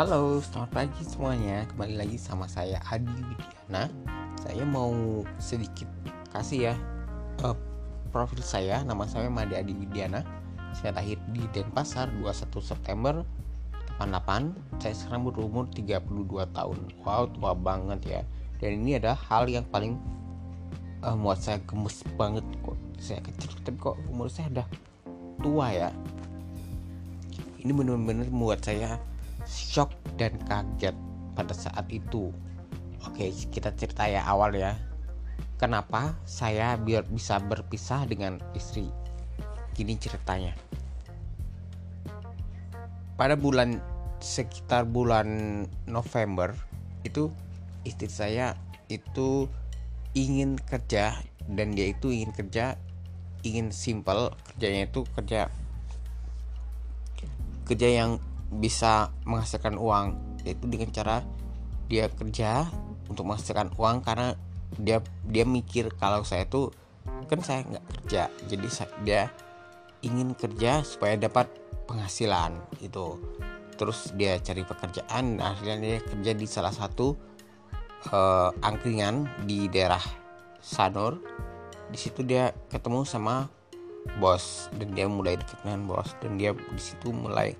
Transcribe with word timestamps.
Halo, 0.00 0.40
selamat 0.40 0.72
pagi 0.72 1.04
semuanya. 1.04 1.68
Kembali 1.68 2.00
lagi 2.00 2.16
sama 2.16 2.48
saya 2.48 2.80
Adi 2.88 3.20
Widiana. 3.20 3.84
Saya 4.40 4.64
mau 4.64 5.20
sedikit 5.36 5.84
kasih 6.32 6.72
ya 6.72 6.74
uh, 7.44 7.52
profil 8.08 8.40
saya. 8.40 8.80
Nama 8.80 9.04
saya 9.04 9.28
Made 9.28 9.52
Adi 9.52 9.76
Widiana. 9.76 10.24
Saya 10.72 10.96
lahir 10.96 11.20
di 11.36 11.44
Denpasar 11.52 12.08
21 12.16 12.32
September 12.64 13.20
88. 14.00 14.80
Saya 14.80 14.94
sekarang 14.96 15.28
berumur 15.28 15.68
32 15.68 16.00
tahun. 16.48 16.78
Wow, 17.04 17.28
tua 17.36 17.52
banget 17.52 18.00
ya. 18.08 18.20
Dan 18.56 18.80
ini 18.80 18.96
adalah 18.96 19.20
hal 19.28 19.52
yang 19.52 19.68
paling 19.68 20.00
uh, 21.04 21.12
membuat 21.12 21.44
saya 21.44 21.60
gemes 21.68 22.00
banget 22.16 22.48
kok. 22.64 22.80
Saya 22.96 23.20
kecil 23.20 23.52
tapi 23.68 23.76
kok 23.76 24.00
umur 24.08 24.32
saya 24.32 24.48
udah 24.48 24.68
tua 25.44 25.66
ya. 25.76 25.92
Ini 27.60 27.68
benar-benar 27.76 28.32
membuat 28.32 28.64
saya 28.64 28.96
shock 29.50 29.90
dan 30.14 30.38
kaget 30.46 30.94
pada 31.34 31.50
saat 31.50 31.90
itu. 31.90 32.30
Oke, 33.02 33.34
kita 33.50 33.74
cerita 33.74 34.06
ya 34.06 34.22
awal 34.22 34.54
ya. 34.54 34.78
Kenapa 35.58 36.14
saya 36.24 36.78
biar 36.78 37.04
bisa 37.10 37.42
berpisah 37.42 38.06
dengan 38.06 38.38
istri? 38.54 38.86
Gini 39.74 39.98
ceritanya. 39.98 40.54
Pada 43.18 43.36
bulan 43.36 43.82
sekitar 44.20 44.88
bulan 44.88 45.28
November 45.84 46.56
itu 47.04 47.32
istri 47.84 48.08
saya 48.08 48.56
itu 48.92 49.48
ingin 50.12 50.60
kerja 50.60 51.16
dan 51.48 51.72
dia 51.72 51.92
itu 51.92 52.12
ingin 52.12 52.32
kerja 52.36 52.76
ingin 53.40 53.72
simple 53.72 54.36
kerjanya 54.44 54.84
itu 54.84 55.00
kerja 55.16 55.48
kerja 57.64 57.88
yang 57.88 58.20
bisa 58.50 59.14
menghasilkan 59.22 59.78
uang 59.78 60.18
yaitu 60.42 60.66
dengan 60.66 60.90
cara 60.90 61.16
dia 61.86 62.10
kerja 62.10 62.66
untuk 63.06 63.26
menghasilkan 63.26 63.74
uang 63.78 64.02
karena 64.02 64.34
dia 64.78 65.02
dia 65.26 65.46
mikir 65.46 65.90
kalau 65.98 66.22
saya 66.22 66.46
tuh 66.46 66.70
kan 67.26 67.42
saya 67.42 67.62
nggak 67.66 67.86
kerja 67.86 68.22
jadi 68.50 68.66
dia 69.06 69.22
ingin 70.02 70.34
kerja 70.34 70.82
supaya 70.82 71.14
dapat 71.14 71.46
penghasilan 71.86 72.58
itu 72.82 73.18
terus 73.78 74.12
dia 74.14 74.38
cari 74.42 74.62
pekerjaan 74.66 75.38
akhirnya 75.38 75.76
dia 75.78 75.96
kerja 76.02 76.32
di 76.34 76.46
salah 76.46 76.74
satu 76.74 77.30
uh, 78.08 78.50
angkringan 78.64 79.28
di 79.44 79.68
daerah 79.68 80.00
Sanur. 80.60 81.20
Di 81.90 81.98
situ 81.98 82.22
dia 82.22 82.54
ketemu 82.70 83.02
sama 83.04 83.48
bos 84.16 84.72
dan 84.80 84.96
dia 84.96 85.04
mulai 85.10 85.36
dekat 85.36 85.60
dengan 85.60 85.84
bos 85.88 86.16
dan 86.24 86.40
dia 86.40 86.56
di 86.56 86.80
situ 86.80 87.12
mulai 87.12 87.52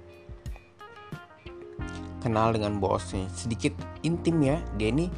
kenal 2.20 2.52
dengan 2.52 2.78
bosnya 2.78 3.24
sedikit 3.32 3.72
intim 4.04 4.40
ya 4.44 4.60
dia 4.76 4.92
ini 4.92 5.08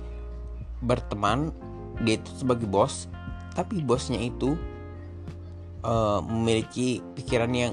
berteman 0.83 1.51
dia 2.03 2.19
itu 2.19 2.31
sebagai 2.43 2.67
bos 2.67 3.11
tapi 3.53 3.85
bosnya 3.85 4.19
itu 4.19 4.57
uh, 5.85 6.21
memiliki 6.25 7.05
pikiran 7.15 7.53
yang 7.53 7.73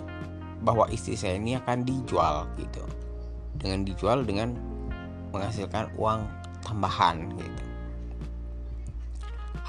bahwa 0.59 0.91
istri 0.91 1.15
saya 1.15 1.39
ini 1.39 1.55
akan 1.55 1.87
dijual 1.87 2.45
gitu. 2.59 2.83
Dengan 3.55 3.87
dijual 3.87 4.27
dengan 4.27 4.55
menghasilkan 5.31 5.95
uang 5.95 6.27
tambahan 6.63 7.31
gitu. 7.39 7.63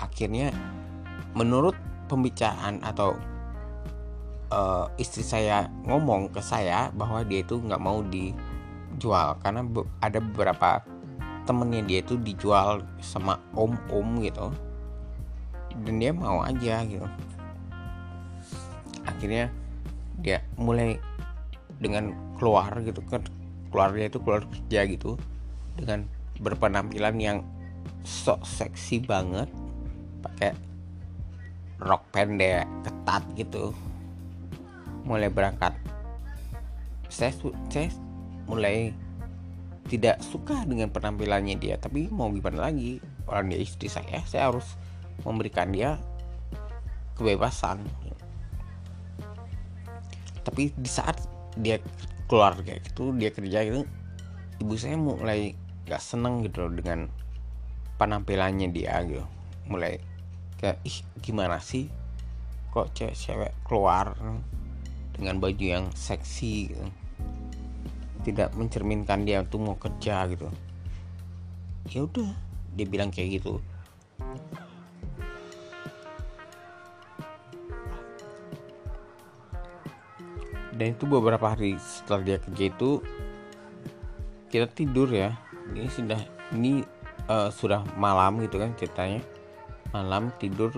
Akhirnya 0.01 0.51
menurut 1.37 1.77
pembicaraan 2.11 2.83
atau 2.83 3.15
uh, 4.51 4.91
istri 4.99 5.23
saya 5.23 5.71
ngomong 5.87 6.33
ke 6.35 6.43
saya 6.43 6.91
bahwa 6.91 7.23
dia 7.23 7.47
itu 7.47 7.61
nggak 7.61 7.83
mau 7.83 8.03
di 8.03 8.35
jual 9.01 9.41
karena 9.41 9.65
ada 10.05 10.21
beberapa 10.21 10.85
temennya 11.49 11.83
dia 11.89 11.99
itu 12.05 12.21
dijual 12.21 12.85
sama 13.01 13.41
om-om 13.57 14.21
gitu. 14.21 14.53
Dan 15.81 15.97
dia 15.97 16.13
mau 16.13 16.45
aja 16.45 16.85
gitu. 16.85 17.09
Akhirnya 19.09 19.49
dia 20.21 20.45
mulai 20.61 21.01
dengan 21.81 22.13
keluar 22.37 22.77
gitu 22.85 23.01
kan 23.09 23.25
keluarnya 23.73 24.13
itu 24.13 24.19
keluar 24.21 24.45
kerja 24.45 24.85
gitu 24.85 25.17
dengan 25.81 26.05
berpenampilan 26.45 27.17
yang 27.17 27.39
sok 28.05 28.45
seksi 28.45 29.01
banget 29.05 29.49
pakai 30.21 30.53
rok 31.81 32.05
pendek 32.13 32.69
ketat 32.85 33.25
gitu. 33.35 33.73
Mulai 35.09 35.33
berangkat. 35.33 35.73
Saya 37.09 37.33
saya 37.73 37.89
mulai 38.51 38.91
tidak 39.87 40.19
suka 40.23 40.67
dengan 40.67 40.91
penampilannya 40.91 41.55
dia 41.59 41.79
tapi 41.79 42.11
mau 42.11 42.27
gimana 42.35 42.67
lagi? 42.71 42.99
Orang 43.31 43.55
dia 43.55 43.63
istri 43.63 43.87
saya 43.87 44.19
saya 44.27 44.51
harus 44.51 44.67
memberikan 45.23 45.71
dia 45.71 46.03
kebebasan. 47.15 47.79
Tapi 50.43 50.75
di 50.75 50.91
saat 50.91 51.23
dia 51.55 51.79
keluar 52.27 52.59
kayak 52.59 52.91
gitu 52.91 53.15
dia 53.15 53.31
kerja 53.31 53.67
gitu 53.67 53.83
ibu 54.63 54.75
saya 54.79 54.95
mulai 54.95 55.55
gak 55.91 55.99
seneng 55.99 56.47
gitu 56.47 56.67
loh 56.67 56.73
dengan 56.75 57.07
penampilannya 58.03 58.75
dia 58.75 58.99
gitu. 59.07 59.23
Mulai 59.71 60.03
kayak 60.59 60.83
ih 60.83 60.99
gimana 61.23 61.63
sih? 61.63 61.87
Kok 62.71 62.95
cewek-cewek 62.95 63.67
keluar 63.67 64.15
dengan 65.15 65.43
baju 65.43 65.65
yang 65.67 65.87
seksi 65.95 66.71
gitu 66.71 66.87
tidak 68.21 68.53
mencerminkan 68.57 69.25
dia 69.25 69.41
untuk 69.41 69.61
mau 69.65 69.77
kerja 69.77 70.29
gitu. 70.29 70.49
Ya 71.91 72.05
udah 72.05 72.31
dia 72.77 72.87
bilang 72.87 73.11
kayak 73.11 73.41
gitu. 73.41 73.59
Dan 80.81 80.97
itu 80.97 81.05
beberapa 81.05 81.53
hari 81.53 81.77
setelah 81.77 82.25
dia 82.25 82.39
kerja 82.41 82.65
itu 82.73 82.91
kita 84.49 84.67
tidur 84.73 85.13
ya. 85.13 85.37
Ini 85.77 85.89
sudah 85.93 86.21
ini 86.57 86.81
uh, 87.29 87.53
sudah 87.53 87.85
malam 88.01 88.41
gitu 88.41 88.57
kan 88.57 88.73
ceritanya. 88.81 89.21
Malam 89.91 90.31
tidur 90.39 90.71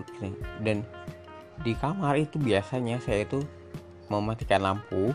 dan 0.64 0.82
di 1.62 1.76
kamar 1.76 2.16
itu 2.16 2.40
biasanya 2.40 2.98
saya 2.98 3.28
itu 3.28 3.44
mematikan 4.08 4.64
lampu 4.64 5.12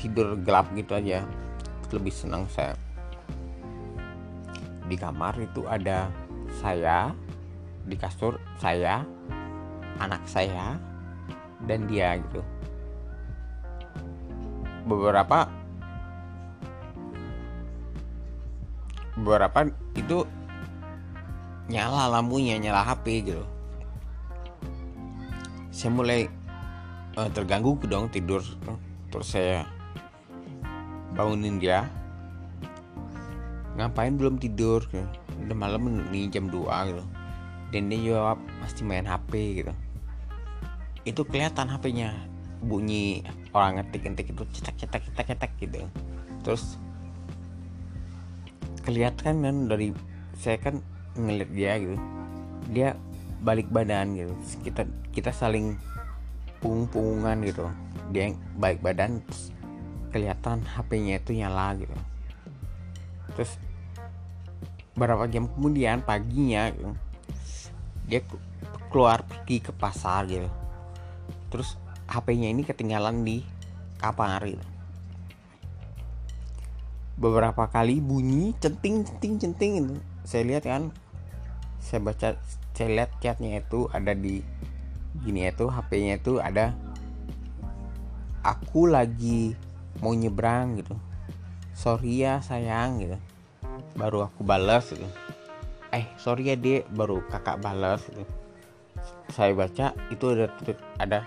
tidur 0.00 0.40
gelap 0.40 0.72
gitu 0.72 0.96
aja. 0.96 1.28
Lebih 1.92 2.14
senang 2.14 2.48
saya. 2.48 2.72
Di 4.88 4.96
kamar 4.96 5.36
itu 5.36 5.68
ada 5.68 6.08
saya 6.58 7.12
di 7.84 7.94
kasur 7.94 8.40
saya 8.56 9.04
anak 10.00 10.24
saya 10.24 10.80
dan 11.68 11.84
dia 11.84 12.16
gitu. 12.16 12.40
Beberapa 14.88 15.46
beberapa 19.20 19.68
itu 19.92 20.24
nyala 21.68 22.08
lampunya 22.08 22.56
nyala 22.56 22.82
HP 22.82 23.28
gitu. 23.28 23.44
Saya 25.70 25.90
mulai 25.92 26.20
uh, 27.14 27.28
terganggu 27.30 27.76
dong 27.86 28.08
tidur. 28.10 28.42
Terus 29.10 29.26
saya 29.26 29.79
bangunin 31.14 31.58
dia. 31.58 31.86
Ngapain 33.78 34.14
belum 34.18 34.36
tidur 34.36 34.84
gitu. 34.90 35.06
udah 35.40 35.56
malam 35.56 36.04
nih 36.12 36.28
jam 36.28 36.52
2 36.52 36.68
gitu. 36.92 37.04
Dan 37.70 37.88
dia 37.88 38.00
jawab 38.12 38.38
pasti 38.60 38.82
main 38.84 39.06
HP 39.08 39.62
gitu. 39.64 39.72
Itu 41.06 41.24
kelihatan 41.24 41.70
HP-nya 41.70 42.12
bunyi 42.60 43.24
orang 43.56 43.80
ngetik-ngetik 43.80 44.36
itu 44.36 44.44
cetak-cetak 44.60 45.00
cetak-cetak 45.10 45.50
gitu. 45.56 45.80
Terus 46.44 46.76
kelihatan 48.84 49.40
kan 49.40 49.56
dari 49.70 49.96
saya 50.36 50.60
kan 50.60 50.84
ngeliat 51.16 51.50
dia 51.56 51.72
gitu. 51.80 51.96
Dia 52.70 52.88
balik 53.40 53.72
badan 53.72 54.12
gitu. 54.12 54.34
Kita 54.60 54.84
kita 55.16 55.32
saling 55.32 55.80
punggung-punggungan 56.60 57.48
gitu. 57.48 57.64
Dia 58.12 58.28
yang 58.28 58.36
balik 58.60 58.84
badan 58.84 59.24
kelihatan 60.10 60.66
HP-nya 60.66 61.22
itu 61.22 61.32
nyala 61.38 61.78
gitu. 61.78 61.96
Terus 63.38 63.56
beberapa 64.98 65.24
jam 65.30 65.48
kemudian 65.48 66.04
paginya 66.04 66.68
gitu, 66.74 66.92
dia 68.10 68.20
keluar 68.90 69.22
pergi 69.24 69.62
ke 69.62 69.72
pasar 69.72 70.26
gitu. 70.26 70.50
Terus 71.48 71.78
HP-nya 72.10 72.50
ini 72.50 72.66
ketinggalan 72.66 73.22
di 73.22 73.46
kamar 74.02 74.42
gitu. 74.44 74.66
Beberapa 77.20 77.70
kali 77.70 78.02
bunyi 78.02 78.52
centing 78.58 79.06
centing 79.06 79.34
centing 79.38 79.72
gitu. 79.78 79.94
Saya 80.26 80.42
lihat 80.44 80.64
kan 80.66 80.90
saya 81.80 82.00
baca 82.02 82.28
saya 82.76 82.88
lihat 82.92 83.10
chatnya 83.20 83.60
itu 83.60 83.88
ada 83.92 84.12
di 84.16 84.40
gini 85.20 85.48
itu 85.48 85.68
HP-nya 85.68 86.16
itu 86.16 86.40
ada 86.40 86.72
aku 88.40 88.88
lagi 88.88 89.52
mau 89.98 90.14
nyebrang 90.14 90.78
gitu. 90.78 90.94
Sorry 91.74 92.22
ya 92.22 92.38
sayang 92.38 93.02
gitu. 93.02 93.18
Baru 93.98 94.22
aku 94.22 94.46
balas 94.46 94.94
gitu. 94.94 95.06
Eh 95.90 96.06
sorry 96.22 96.54
ya 96.54 96.54
dek 96.54 96.86
baru 96.94 97.18
kakak 97.26 97.58
balas 97.58 98.06
gitu. 98.06 98.22
Saya 99.34 99.50
baca 99.54 99.90
itu 100.14 100.24
ada 100.30 100.46
ada 101.02 101.18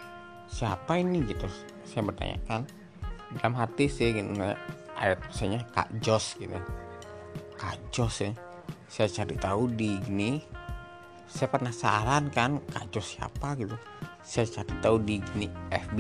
siapa 0.48 0.96
ini? 1.00 1.20
Gitu. 1.28 1.48
Saya 1.84 2.08
bertanya 2.08 2.40
kan? 2.48 2.64
Dalam 3.36 3.60
hati 3.60 3.92
sih 3.92 4.16
gitu. 4.16 4.32
Ada 4.94 5.20
tulisannya 5.20 5.68
kak 5.76 5.90
Jos 6.00 6.40
gitu. 6.40 6.56
Kak 7.60 7.76
Jos 7.92 8.16
ya? 8.24 8.32
Saya 8.88 9.10
cari 9.10 9.36
tahu 9.36 9.68
di 9.74 10.00
gini. 10.00 10.40
Saya 11.28 11.50
penasaran 11.50 12.30
kan 12.30 12.62
kak 12.72 12.94
Jos 12.94 13.18
siapa 13.18 13.58
gitu. 13.58 13.76
Saya 14.24 14.48
cari 14.48 14.74
tahu 14.80 15.02
di 15.02 15.20
gini 15.20 15.48
FB 15.74 15.98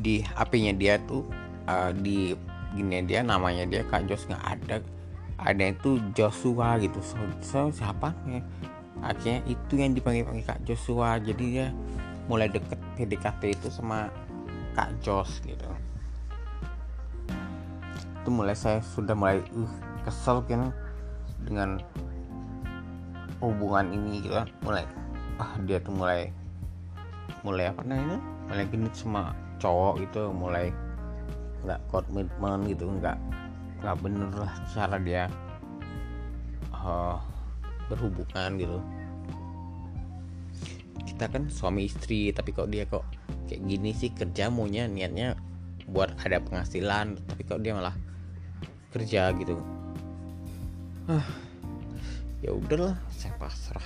di 0.00 0.24
HP-nya 0.24 0.72
dia 0.74 0.96
tuh 1.04 1.28
uh, 1.68 1.92
di 1.92 2.32
gini 2.72 3.02
dia 3.04 3.20
namanya 3.20 3.68
dia 3.68 3.84
kak 3.86 4.08
Jos 4.08 4.24
nggak 4.26 4.44
ada. 4.44 4.76
Ada 5.40 5.72
itu 5.72 6.00
Joshua 6.12 6.76
gitu. 6.80 7.00
So, 7.00 7.16
so 7.40 7.60
siapa? 7.72 8.12
Ya. 8.28 8.44
Akhirnya 9.00 9.40
itu 9.48 9.72
yang 9.80 9.96
dipanggil 9.96 10.24
panggil 10.24 10.44
kak 10.44 10.60
Joshua. 10.64 11.16
Jadi 11.20 11.44
dia 11.60 11.66
mulai 12.28 12.48
deket 12.48 12.80
PDKT 12.96 13.42
itu 13.56 13.68
sama 13.72 14.12
kak 14.76 14.92
Jos 15.04 15.40
gitu. 15.44 15.68
Itu 18.20 18.28
mulai 18.28 18.56
saya 18.56 18.84
sudah 18.84 19.16
mulai 19.16 19.40
uh 19.56 19.72
kesel 20.04 20.40
kan 20.48 20.72
dengan 21.44 21.80
hubungan 23.40 23.88
ini 23.92 24.24
gitu 24.24 24.36
kan. 24.36 24.48
mulai 24.60 24.84
ah 25.40 25.56
dia 25.64 25.80
tuh 25.80 25.96
mulai 25.96 26.28
mulai 27.40 27.72
apa 27.72 27.80
namanya? 27.84 28.20
Mulai 28.52 28.64
genit 28.68 28.92
sama 28.92 29.32
cowok 29.60 30.00
itu 30.00 30.22
mulai 30.32 30.72
nggak 31.60 31.80
komitmen 31.92 32.64
gitu 32.72 32.88
nggak 32.88 33.20
nggak 33.84 33.96
bener 34.00 34.32
lah 34.32 34.52
cara 34.72 34.96
dia 34.96 35.24
uh, 36.72 37.20
berhubungan 37.92 38.50
gitu. 38.56 38.78
Kita 41.04 41.28
kan 41.28 41.52
suami 41.52 41.84
istri 41.84 42.32
tapi 42.32 42.56
kok 42.56 42.72
dia 42.72 42.88
kok 42.88 43.04
kayak 43.44 43.60
gini 43.68 43.92
sih 43.92 44.08
kerja 44.12 44.48
maunya 44.48 44.88
niatnya 44.88 45.36
buat 45.90 46.16
ada 46.24 46.40
penghasilan 46.40 47.18
tapi 47.28 47.42
kok 47.44 47.60
dia 47.60 47.76
malah 47.76 47.96
kerja 48.96 49.32
gitu. 49.36 49.60
Ah 51.08 51.28
ya 52.40 52.56
udahlah 52.56 52.96
saya 53.12 53.36
pasrah 53.36 53.84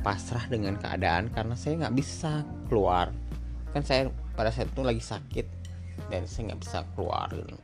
pasrah 0.00 0.48
dengan 0.48 0.80
keadaan 0.80 1.28
karena 1.28 1.52
saya 1.58 1.84
nggak 1.84 1.96
bisa 1.98 2.46
keluar. 2.70 3.12
Kan 3.74 3.84
saya 3.84 4.08
pada 4.36 4.52
saat 4.52 4.68
itu 4.68 4.84
lagi 4.84 5.00
sakit 5.00 5.46
dan 6.12 6.28
saya 6.28 6.52
nggak 6.52 6.60
bisa 6.60 6.78
keluar 6.92 7.26
gitu. 7.32 7.56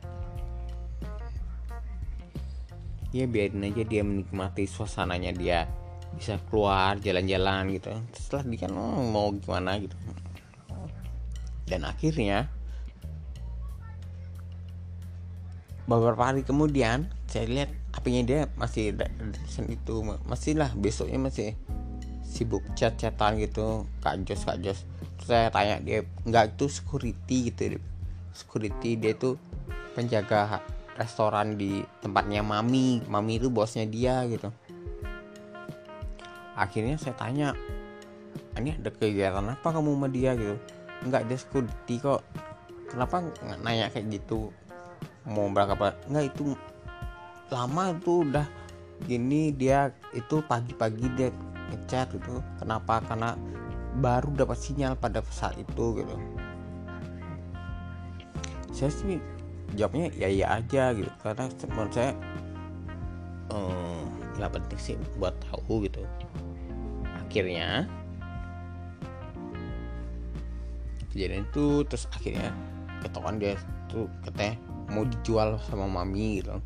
Ya 3.13 3.29
biarin 3.29 3.61
aja 3.61 3.85
dia 3.85 4.01
menikmati 4.01 4.65
suasananya 4.65 5.37
dia 5.37 5.69
bisa 6.17 6.41
keluar 6.49 6.97
jalan-jalan 6.97 7.77
gitu. 7.77 7.93
Setelah 8.17 8.43
dia 8.49 8.59
kan 8.65 8.73
oh, 8.73 9.05
mau 9.05 9.29
gimana 9.37 9.77
gitu. 9.77 9.93
Dan 11.69 11.85
akhirnya 11.85 12.49
beberapa 15.85 16.25
hari 16.25 16.41
kemudian 16.41 17.13
saya 17.29 17.45
lihat 17.45 17.69
apinya 17.93 18.21
dia 18.25 18.39
masih 18.57 18.97
itu 19.69 19.95
masih 20.25 20.57
lah 20.57 20.71
besoknya 20.73 21.19
masih 21.21 21.53
sibuk 22.33 22.65
chat-chatan 22.73 23.37
gitu 23.37 23.85
kak 24.01 24.25
Jos 24.25 24.41
kak 24.41 24.57
Jos. 24.65 24.81
Terus 25.21 25.29
saya 25.29 25.53
tanya 25.53 25.77
dia 25.77 26.01
nggak 26.25 26.57
itu 26.57 26.65
security 26.65 27.53
gitu 27.53 27.77
security 28.33 28.97
dia 28.97 29.13
tuh 29.13 29.37
penjaga 29.93 30.65
restoran 30.97 31.55
di 31.55 31.85
tempatnya 32.01 32.41
mami. 32.41 33.05
Mami 33.05 33.37
itu 33.37 33.53
bosnya 33.53 33.85
dia 33.85 34.25
gitu. 34.25 34.49
Akhirnya 36.57 36.97
saya 36.97 37.13
tanya 37.13 37.53
ini 38.57 38.77
ada 38.77 38.89
kegiatan 38.89 39.53
apa 39.53 39.67
kamu 39.69 39.97
sama 39.97 40.07
dia? 40.09 40.33
Gitu. 40.33 40.57
Enggak 41.05 41.29
dia 41.29 41.37
security 41.37 41.95
kok. 42.01 42.21
Kenapa 42.89 43.25
nggak 43.25 43.59
nanya 43.61 43.89
kayak 43.89 44.09
gitu? 44.21 44.49
Mau 45.29 45.49
berapa 45.49 45.97
enggak 46.09 46.33
itu 46.33 46.57
lama 47.53 47.93
itu 47.93 48.13
udah 48.25 48.47
gini 49.05 49.53
dia 49.53 49.93
itu 50.13 50.41
pagi-pagi 50.45 51.05
dia 51.13 51.29
ngechat 51.73 52.13
gitu. 52.13 52.39
Kenapa? 52.61 53.01
Karena 53.03 53.33
baru 53.97 54.33
dapat 54.33 54.57
sinyal 54.57 54.93
pada 54.97 55.25
saat 55.29 55.57
itu 55.57 55.85
gitu. 55.97 56.15
Saya 58.73 58.89
sih 58.89 59.17
jawabnya 59.77 60.09
ya 60.17 60.29
ya 60.29 60.47
aja 60.61 60.93
gitu. 60.93 61.09
Karena 61.21 61.49
menurut 61.69 61.93
saya 61.93 62.11
hmm, 63.49 64.49
penting 64.49 64.79
sih 64.79 64.95
buat 65.17 65.33
tahu 65.49 65.85
gitu. 65.85 66.05
Akhirnya 67.25 67.89
kejadian 71.13 71.45
itu 71.45 71.85
terus 71.85 72.09
akhirnya 72.09 72.49
ketahuan 73.05 73.37
dia 73.37 73.53
tuh 73.89 74.09
katanya 74.25 74.57
mau 74.89 75.05
dijual 75.05 75.61
sama 75.69 75.85
mami 75.85 76.41
gitu. 76.41 76.57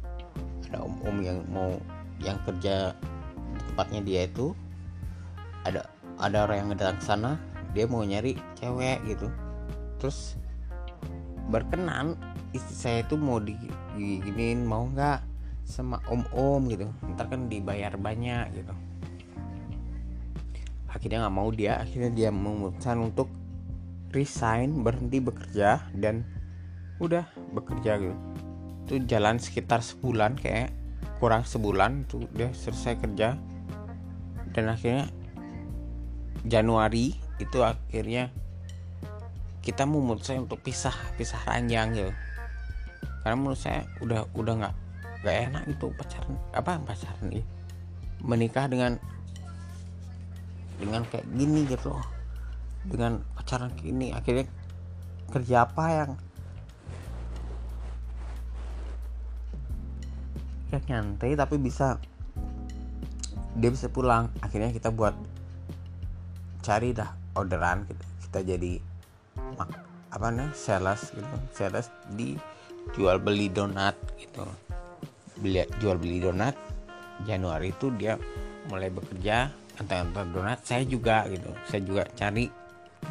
Ada 0.68 0.84
om 0.84 0.96
om 1.04 1.18
yang 1.24 1.40
mau 1.52 1.76
yang 2.24 2.40
kerja 2.44 2.96
tempatnya 3.72 4.02
dia 4.04 4.22
itu 4.26 4.56
ada 5.68 5.82
ada 6.18 6.48
orang 6.48 6.58
yang 6.64 6.70
datang 6.80 7.00
sana 7.04 7.32
dia 7.76 7.86
mau 7.86 8.02
nyari 8.02 8.40
cewek 8.58 9.04
gitu. 9.06 9.28
Terus 10.00 10.40
berkenan 11.52 12.16
istri 12.56 12.76
saya 12.76 13.00
itu 13.04 13.16
mau 13.20 13.38
diginin 13.44 14.64
mau 14.64 14.88
nggak 14.88 15.22
sama 15.68 16.00
om-om 16.08 16.72
gitu. 16.72 16.88
Ntar 17.14 17.28
kan 17.28 17.52
dibayar 17.52 17.94
banyak 18.00 18.56
gitu. 18.56 18.74
Akhirnya 20.88 21.28
nggak 21.28 21.36
mau 21.36 21.50
dia 21.52 21.84
akhirnya 21.84 22.10
dia 22.10 22.30
memutuskan 22.32 23.12
untuk 23.12 23.30
resign 24.16 24.82
berhenti 24.82 25.20
bekerja 25.20 25.84
dan 25.94 26.24
udah 26.98 27.28
bekerja 27.54 28.02
gitu. 28.02 28.16
Itu 28.88 28.94
jalan 29.06 29.38
sekitar 29.38 29.84
sebulan 29.84 30.40
kayak 30.40 30.72
kurang 31.20 31.44
sebulan 31.44 32.08
tuh 32.08 32.26
dia 32.34 32.50
selesai 32.56 32.98
kerja. 33.04 33.36
Dan 34.56 34.74
akhirnya 34.74 35.12
Januari 36.48 37.14
itu 37.38 37.60
akhirnya 37.62 38.32
kita 39.62 39.84
memutuskan 39.84 40.48
untuk 40.48 40.64
pisah 40.64 40.96
pisah 41.20 41.44
ranjang 41.44 41.94
gitu. 41.94 42.12
Karena 43.22 43.36
menurut 43.36 43.60
saya 43.60 43.84
udah 44.00 44.24
udah 44.32 44.54
nggak 44.64 44.76
nggak 45.28 45.36
enak 45.52 45.64
itu 45.68 45.86
pacaran 45.92 46.36
apa 46.56 46.80
pacaran 46.80 47.26
nih 47.28 47.46
menikah 48.24 48.66
dengan 48.72 48.96
dengan 50.80 51.04
kayak 51.12 51.28
gini 51.36 51.68
gitu 51.68 51.92
dengan 52.88 53.20
pacaran 53.36 53.74
gini 53.76 54.16
akhirnya 54.16 54.48
kerja 55.28 55.68
apa 55.68 55.86
yang 55.92 56.12
kayak 60.72 60.86
nyantai 60.88 61.36
tapi 61.36 61.60
bisa 61.60 62.00
dia 63.58 63.74
bisa 63.74 63.90
pulang. 63.90 64.30
Akhirnya 64.40 64.70
kita 64.70 64.94
buat 64.94 65.18
cari 66.68 66.92
dah 66.92 67.08
orderan 67.40 67.88
kita, 67.88 68.06
kita 68.28 68.40
jadi 68.44 68.74
apa 70.12 70.28
nih 70.36 70.52
sales 70.52 71.16
gitu. 71.16 71.36
Sales 71.56 71.88
di 72.12 72.36
jual 72.92 73.24
beli 73.24 73.48
donat 73.48 73.96
gitu. 74.20 74.44
Beli 75.40 75.64
jual 75.80 75.96
beli 75.96 76.20
donat 76.20 76.60
Januari 77.24 77.72
itu 77.72 77.88
dia 77.96 78.20
mulai 78.68 78.92
bekerja 78.92 79.48
antar-antar 79.80 80.28
donat. 80.36 80.60
Saya 80.68 80.84
juga 80.84 81.24
gitu 81.32 81.56
saya 81.72 81.82
juga 81.88 82.04
cari 82.20 82.52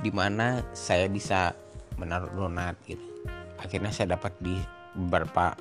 di 0.05 0.11
mana 0.13 0.61
saya 0.77 1.09
bisa 1.09 1.57
menaruh 1.97 2.29
donat 2.37 2.77
gitu. 2.85 3.09
Akhirnya 3.57 3.89
saya 3.89 4.21
dapat 4.21 4.37
di 4.45 4.61
beberapa 4.93 5.57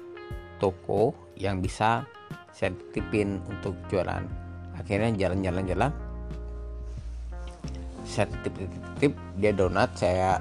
toko 0.60 1.32
yang 1.40 1.64
bisa 1.64 2.04
saya 2.52 2.76
titipin 2.76 3.40
untuk 3.48 3.80
jualan. 3.88 4.24
Akhirnya 4.76 5.16
jalan-jalan-jalan 5.16 6.05
saya 8.16 8.32
titip-titip 8.32 9.12
dia 9.36 9.52
donat 9.52 9.92
saya 10.00 10.40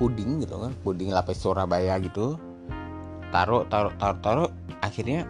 puding 0.00 0.40
gitu 0.40 0.56
kan 0.56 0.72
puding 0.80 1.12
lapis 1.12 1.44
Surabaya 1.44 2.00
gitu. 2.00 2.40
Taruh 3.28 3.68
taruh 3.68 3.92
taruh 4.00 4.18
taruh 4.24 4.50
akhirnya 4.80 5.28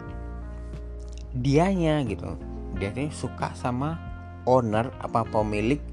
dianya 1.35 1.99
gitu. 2.07 2.39
Dia 2.79 2.95
tuh 2.95 3.11
suka 3.11 3.51
sama 3.51 3.99
owner 4.47 4.87
apa 5.03 5.27
pemilik 5.27 5.83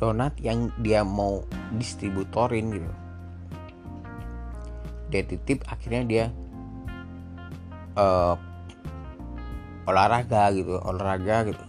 donat 0.00 0.32
yang 0.40 0.72
dia 0.80 1.04
mau 1.04 1.44
distributorin 1.76 2.72
gitu. 2.72 2.92
Dia 5.12 5.22
titip 5.28 5.68
akhirnya 5.68 6.02
dia 6.08 6.24
uh, 8.00 8.34
olahraga 9.86 10.50
gitu 10.50 10.82
olahraga 10.82 11.46
gitu 11.46 11.65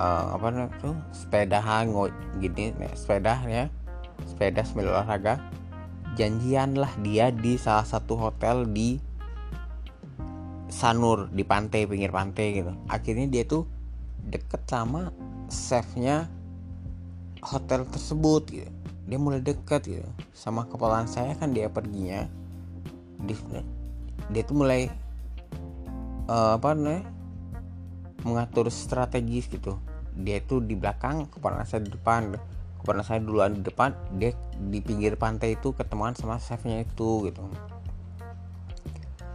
uh, 0.00 0.24
apa 0.34 0.46
namanya 0.48 0.72
tuh 0.80 0.96
sepedahan 1.12 1.92
gini 2.40 2.72
sepeda 2.96 3.36
ya 3.44 3.68
sepeda 4.24 4.64
sambil 4.64 4.96
olahraga. 4.96 5.36
Janjian 6.18 6.74
lah 6.74 6.90
dia 7.00 7.30
di 7.30 7.54
salah 7.54 7.86
satu 7.86 8.18
hotel 8.18 8.66
di 8.66 8.98
Sanur 10.70 11.26
di 11.34 11.42
pantai 11.42 11.86
pinggir 11.86 12.14
pantai 12.14 12.62
gitu. 12.62 12.72
Akhirnya 12.86 13.26
dia 13.26 13.42
tuh 13.42 13.66
deket 14.22 14.64
sama 14.70 15.10
chefnya 15.50 16.30
hotel 17.42 17.86
tersebut 17.90 18.42
gitu. 18.50 18.70
Dia 19.06 19.18
mulai 19.18 19.42
deket 19.42 19.86
gitu 19.86 20.08
sama 20.30 20.66
kepalaan 20.66 21.10
saya 21.10 21.34
kan 21.34 21.50
dia 21.50 21.66
perginya. 21.70 22.26
Dia, 23.22 23.36
dia 24.32 24.42
tuh 24.46 24.56
mulai 24.56 24.88
uh, 26.30 26.56
apa 26.56 26.72
nih 26.72 27.02
mengatur 28.22 28.68
strategis 28.70 29.48
gitu 29.48 29.76
dia 30.20 30.38
tuh 30.44 30.60
di 30.60 30.76
belakang 30.76 31.28
kepala 31.28 31.64
saya 31.64 31.84
di 31.84 31.90
depan. 31.92 32.36
Kepala 32.80 33.04
saya 33.04 33.20
duluan 33.20 33.60
di 33.60 33.62
depan 33.64 33.92
dia 34.16 34.32
di 34.56 34.80
pinggir 34.80 35.20
pantai 35.20 35.56
itu 35.56 35.76
ketemuan 35.76 36.16
sama 36.16 36.40
chefnya 36.40 36.80
itu 36.80 37.28
gitu. 37.28 37.44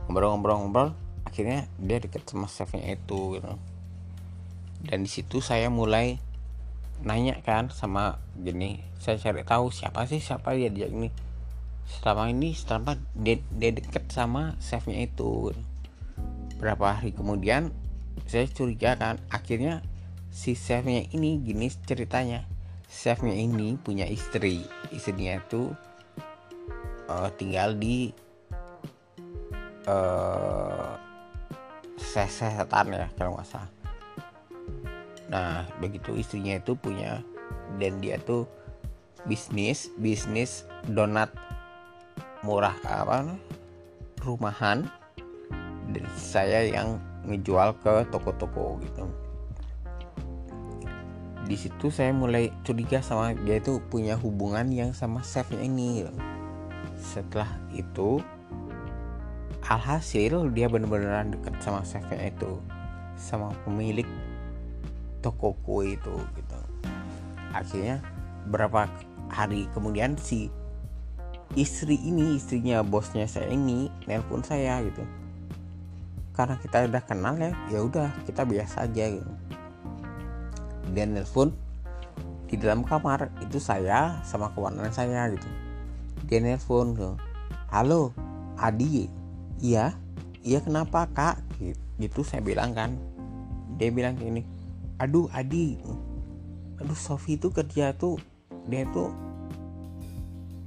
Ngobrol-ngobrol-ngobrol 0.09 0.97
akhirnya 1.25 1.69
dia 1.77 2.01
deket 2.01 2.25
sama 2.25 2.49
chefnya 2.49 2.97
itu 2.97 3.37
gitu. 3.37 3.53
Dan 4.85 5.05
di 5.05 5.09
situ 5.09 5.41
saya 5.41 5.69
mulai 5.69 6.17
nanya 7.03 7.37
kan 7.43 7.69
sama 7.69 8.23
gini 8.39 8.79
saya 9.03 9.19
cari 9.19 9.43
tahu 9.43 9.69
siapa 9.69 10.09
sih 10.09 10.17
siapa 10.17 10.57
dia? 10.57 10.73
Dia 10.73 10.89
ini 10.89 11.11
selama 11.85 12.33
ini 12.33 12.57
selama 12.57 12.97
dia, 13.13 13.37
dia 13.53 13.71
deket 13.73 14.09
sama 14.09 14.57
chefnya 14.57 15.05
itu. 15.05 15.53
Berapa 16.57 16.97
hari 16.97 17.13
kemudian 17.13 17.69
saya 18.25 18.49
curiga 18.49 18.97
kan 18.97 19.21
akhirnya 19.29 19.85
si 20.35 20.51
chefnya 20.51 21.07
ini 21.15 21.39
gini 21.39 21.71
ceritanya. 21.87 22.43
Chefnya 22.91 23.31
ini 23.31 23.79
punya 23.79 24.03
istri. 24.03 24.67
Istrinya 24.91 25.39
itu 25.39 25.71
uh, 27.07 27.31
tinggal 27.39 27.71
di 27.79 28.11
uh, 29.87 30.99
sesetan 31.95 32.91
ya 32.91 33.07
kalau 33.15 33.39
nggak 33.39 33.47
salah. 33.47 33.71
Nah 35.31 35.63
begitu 35.79 36.11
istrinya 36.19 36.59
itu 36.59 36.75
punya 36.75 37.23
dan 37.79 38.03
dia 38.03 38.19
tuh 38.19 38.43
bisnis 39.23 39.87
bisnis 39.95 40.67
donat 40.91 41.31
murah 42.43 42.75
apa 42.83 43.23
rumahan. 44.19 44.83
Dan 45.95 46.03
saya 46.19 46.67
yang 46.67 46.99
ngejual 47.23 47.71
ke 47.79 48.03
toko-toko 48.11 48.83
gitu 48.83 49.24
di 51.45 51.53
situ 51.53 51.93
saya 51.93 52.09
mulai 52.09 52.49
curiga 52.65 53.05
sama 53.05 53.37
dia 53.45 53.61
itu 53.61 53.77
punya 53.93 54.17
hubungan 54.17 54.65
yang 54.73 54.91
sama 54.97 55.21
chefnya 55.21 55.61
ini 55.61 56.01
gitu. 56.01 56.13
setelah 56.97 57.49
itu 57.69 58.17
alhasil 59.61 60.49
dia 60.57 60.65
bener-beneran 60.65 61.37
deket 61.37 61.53
sama 61.61 61.85
chefnya 61.85 62.33
itu 62.33 62.57
sama 63.13 63.53
pemilik 63.61 64.09
toko 65.21 65.53
kue 65.61 65.93
itu 65.93 66.15
gitu. 66.37 66.59
Akhirnya 67.53 68.01
berapa 68.49 68.89
hari 69.29 69.69
kemudian 69.73 70.17
si 70.17 70.49
istri 71.53 71.97
ini 72.01 72.37
istrinya 72.37 72.81
bosnya 72.81 73.29
saya 73.29 73.53
ini 73.53 73.89
nelpon 74.09 74.41
saya 74.41 74.81
gitu. 74.81 75.05
Karena 76.33 76.57
kita 76.57 76.89
udah 76.89 77.03
kenal 77.05 77.37
ya 77.37 77.53
ya 77.69 77.79
udah 77.85 78.09
kita 78.25 78.45
biasa 78.45 78.89
aja 78.89 79.13
gitu 79.13 79.44
dia 80.93 81.07
nelpon 81.07 81.55
di 82.45 82.61
dalam 82.61 82.85
kamar 82.85 83.33
itu 83.41 83.57
saya 83.57 84.21
sama 84.21 84.53
kawanan 84.53 84.93
saya 84.93 85.31
gitu. 85.33 85.49
Dia 86.29 86.43
nelpon 86.43 86.93
gitu. 86.93 87.13
Halo 87.73 88.13
Adi 88.59 89.09
iya. 89.63 89.97
Iya 90.45 90.61
kenapa 90.61 91.09
kak? 91.09 91.41
Gitu 91.97 92.21
saya 92.21 92.45
bilang 92.45 92.77
kan. 92.77 92.93
Dia 93.81 93.89
bilang 93.89 94.15
gini 94.15 94.45
aduh 94.95 95.27
Adi 95.35 95.75
aduh 96.79 96.95
Sofi 96.95 97.35
itu 97.35 97.51
kerja 97.51 97.91
tuh 97.95 98.19
dia 98.67 98.87
tuh 98.91 99.11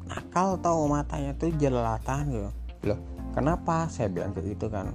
nakal 0.09 0.57
tau 0.61 0.85
matanya 0.89 1.33
tuh 1.37 1.53
jelalatan 1.57 2.33
gitu. 2.33 2.51
Loh 2.93 3.01
kenapa? 3.33 3.89
Saya 3.89 4.13
bilang 4.13 4.37
kayak 4.37 4.57
gitu 4.57 4.67
kan. 4.69 4.93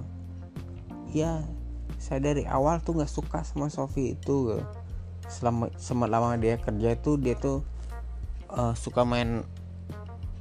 Iya 1.10 1.42
saya 1.98 2.20
dari 2.20 2.46
awal 2.46 2.82
tuh 2.82 2.98
nggak 2.98 3.10
suka 3.10 3.42
sama 3.46 3.70
Sofi 3.70 4.14
itu 4.14 4.54
gitu. 4.54 4.62
Selama 5.28 5.72
selama 5.80 6.36
dia 6.36 6.60
kerja 6.60 6.94
itu 6.94 7.16
dia 7.16 7.34
tuh 7.36 7.64
uh, 8.52 8.72
suka 8.76 9.02
main 9.02 9.42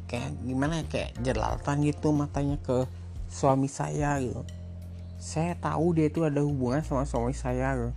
kayak 0.08 0.30
gimana 0.46 0.84
ya, 0.84 0.86
kayak 0.86 1.12
jelalatan 1.26 1.78
gitu 1.90 2.14
matanya 2.14 2.58
ke 2.62 2.86
suami 3.34 3.66
saya 3.66 4.22
gitu 4.22 4.46
saya 5.18 5.56
tahu 5.58 5.96
dia 5.98 6.12
itu 6.12 6.22
ada 6.28 6.44
hubungan 6.44 6.84
sama 6.84 7.08
suami 7.08 7.34
saya 7.34 7.74
gitu. 7.74 7.92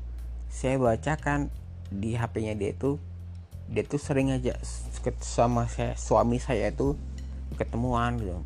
saya 0.49 0.75
bacakan 0.79 1.53
di 1.93 2.17
HP-nya 2.17 2.55
dia 2.57 2.73
itu 2.73 2.97
dia 3.67 3.83
tuh 3.83 3.99
sering 3.99 4.31
aja 4.31 4.55
sama 5.23 5.67
saya 5.67 5.99
suami 5.99 6.39
saya 6.39 6.71
itu 6.71 6.95
ketemuan 7.59 8.19
gitu 8.19 8.41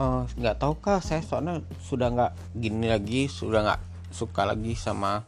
eh, 0.00 0.22
nggak 0.36 0.56
uh, 0.56 0.60
tahu 0.60 0.74
kah 0.80 1.00
saya 1.00 1.24
soalnya 1.24 1.64
sudah 1.80 2.08
nggak 2.12 2.32
gini 2.56 2.86
lagi 2.88 3.28
sudah 3.28 3.60
nggak 3.64 3.80
suka 4.12 4.44
lagi 4.44 4.76
sama 4.76 5.24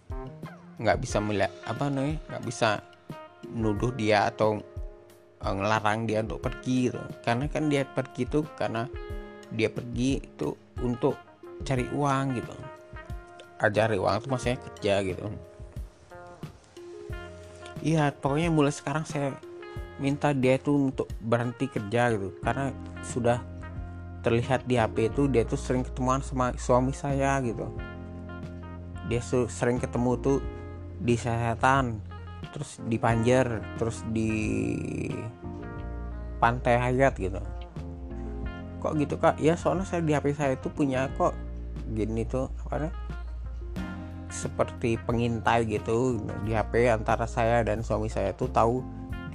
nggak 0.80 0.98
bisa 1.00 1.22
melihat 1.22 1.52
apa 1.66 1.86
nih 1.90 2.18
nggak 2.28 2.44
bisa 2.44 2.82
nuduh 3.54 3.92
dia 3.94 4.28
atau 4.32 4.58
Eh, 5.44 5.52
ngelarang 5.52 6.08
dia 6.08 6.24
untuk 6.24 6.40
pergi 6.40 6.88
gitu. 6.88 7.00
karena 7.20 7.44
kan 7.52 7.68
dia 7.68 7.84
pergi 7.84 8.24
itu 8.24 8.40
karena 8.56 8.88
dia 9.52 9.68
pergi 9.68 10.24
itu 10.24 10.56
untuk 10.80 11.20
cari 11.60 11.84
uang 11.92 12.24
gitu. 12.40 12.54
Cari 13.60 13.96
uang 14.00 14.24
itu 14.24 14.26
maksudnya 14.32 14.58
kerja 14.64 14.94
gitu. 15.04 15.24
Iya 17.84 18.08
pokoknya 18.16 18.48
mulai 18.48 18.72
sekarang 18.72 19.04
saya 19.04 19.36
minta 20.00 20.32
dia 20.32 20.56
itu 20.56 20.88
untuk 20.88 21.12
berhenti 21.20 21.68
kerja 21.68 22.16
gitu. 22.16 22.32
Karena 22.40 22.72
sudah 23.04 23.44
terlihat 24.24 24.64
di 24.64 24.80
HP 24.80 25.12
itu 25.12 25.28
dia 25.28 25.44
tuh 25.44 25.60
sering 25.60 25.84
ketemuan 25.84 26.24
sama 26.24 26.56
suami 26.56 26.96
saya 26.96 27.36
gitu. 27.44 27.68
Dia 29.12 29.20
sering 29.52 29.76
ketemu 29.76 30.16
tuh 30.24 30.40
di 31.04 31.20
setan 31.20 32.00
terus 32.50 32.80
di 32.88 32.96
Panjer 32.96 33.60
terus 33.76 34.00
di 34.08 34.32
Pantai 36.40 36.80
Hayat 36.80 37.14
gitu. 37.20 37.40
Kok 38.80 38.96
gitu 39.00 39.20
kak? 39.20 39.36
Ya 39.40 39.56
soalnya 39.56 39.84
saya 39.84 40.00
di 40.00 40.16
HP 40.16 40.32
saya 40.32 40.56
itu 40.56 40.72
punya 40.72 41.12
kok 41.16 41.36
gini 41.92 42.24
tuh 42.24 42.48
apa 42.64 42.88
seperti 44.32 44.98
pengintai 44.98 45.68
gitu 45.68 46.18
di 46.42 46.56
HP 46.56 46.90
antara 46.90 47.28
saya 47.28 47.62
dan 47.62 47.84
suami 47.84 48.10
saya 48.10 48.34
tuh 48.34 48.50
tahu 48.50 48.82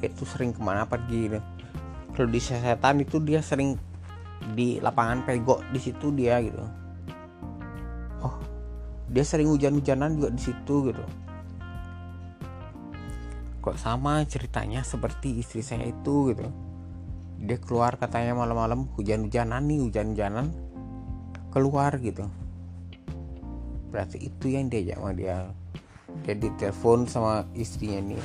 dia 0.02 0.12
tuh 0.12 0.28
sering 0.28 0.52
ke 0.52 0.60
mana 0.60 0.84
pergi 0.84 1.30
gitu. 1.30 1.40
kalau 2.14 2.28
di 2.28 2.42
setan 2.42 3.00
itu 3.00 3.22
dia 3.24 3.40
sering 3.40 3.80
di 4.58 4.82
lapangan 4.84 5.24
pego 5.24 5.64
di 5.72 5.80
situ 5.80 6.12
dia 6.12 6.42
gitu. 6.42 6.60
Oh 8.26 8.36
dia 9.10 9.24
sering 9.24 9.50
hujan-hujanan 9.50 10.20
juga 10.20 10.30
di 10.34 10.42
situ 10.42 10.76
gitu 10.92 11.04
kok 13.60 13.76
sama 13.76 14.24
ceritanya 14.24 14.82
seperti 14.88 15.40
istri 15.44 15.60
saya 15.60 15.88
itu 15.88 16.32
gitu. 16.32 16.48
Dia 17.40 17.60
keluar 17.60 17.96
katanya 17.96 18.36
malam-malam 18.36 18.92
hujan-hujanan 18.96 19.64
nih 19.68 19.80
hujan-hujanan 19.84 20.52
keluar 21.52 21.96
gitu. 22.00 22.28
Berarti 23.90 24.32
itu 24.32 24.52
yang 24.52 24.68
dia 24.72 24.96
sama 24.96 25.12
dia. 25.16 25.52
Dia 26.26 26.36
ditelepon 26.36 27.08
sama 27.08 27.48
istrinya 27.56 28.16
nih. 28.16 28.24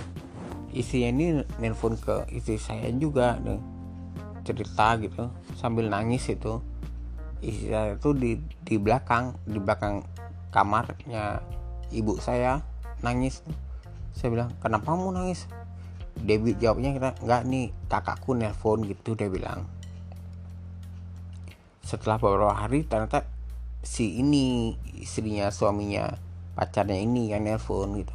Istrinya 0.75 1.11
ini 1.15 1.27
nelpon 1.63 1.95
ke 1.99 2.27
istri 2.35 2.59
saya 2.59 2.91
juga 2.95 3.39
nih. 3.39 3.61
Cerita 4.45 4.99
gitu. 5.01 5.31
Sambil 5.57 5.89
nangis 5.89 6.27
itu. 6.29 6.61
Istri 7.41 7.67
saya 7.71 7.95
itu 7.97 8.11
di 8.13 8.39
di 8.67 8.77
belakang 8.77 9.39
di 9.47 9.59
belakang 9.63 10.05
kamarnya 10.51 11.43
ibu 11.91 12.19
saya 12.23 12.63
nangis 13.03 13.43
saya 14.15 14.31
bilang 14.31 14.51
kenapa 14.63 14.95
kamu 14.95 15.11
nangis? 15.11 15.51
Debbie 16.15 16.55
jawabnya 16.55 17.19
nggak 17.19 17.43
nih 17.51 17.75
kakakku 17.91 18.39
nelpon 18.39 18.87
gitu 18.87 19.19
dia 19.19 19.27
bilang. 19.27 19.67
Setelah 21.83 22.23
beberapa 22.23 22.55
hari 22.55 22.87
ternyata 22.87 23.27
si 23.83 24.23
ini 24.23 24.79
istrinya 24.97 25.51
suaminya 25.51 26.15
pacarnya 26.55 26.97
ini 26.97 27.35
yang 27.35 27.45
nelpon 27.45 27.99
gitu. 27.99 28.15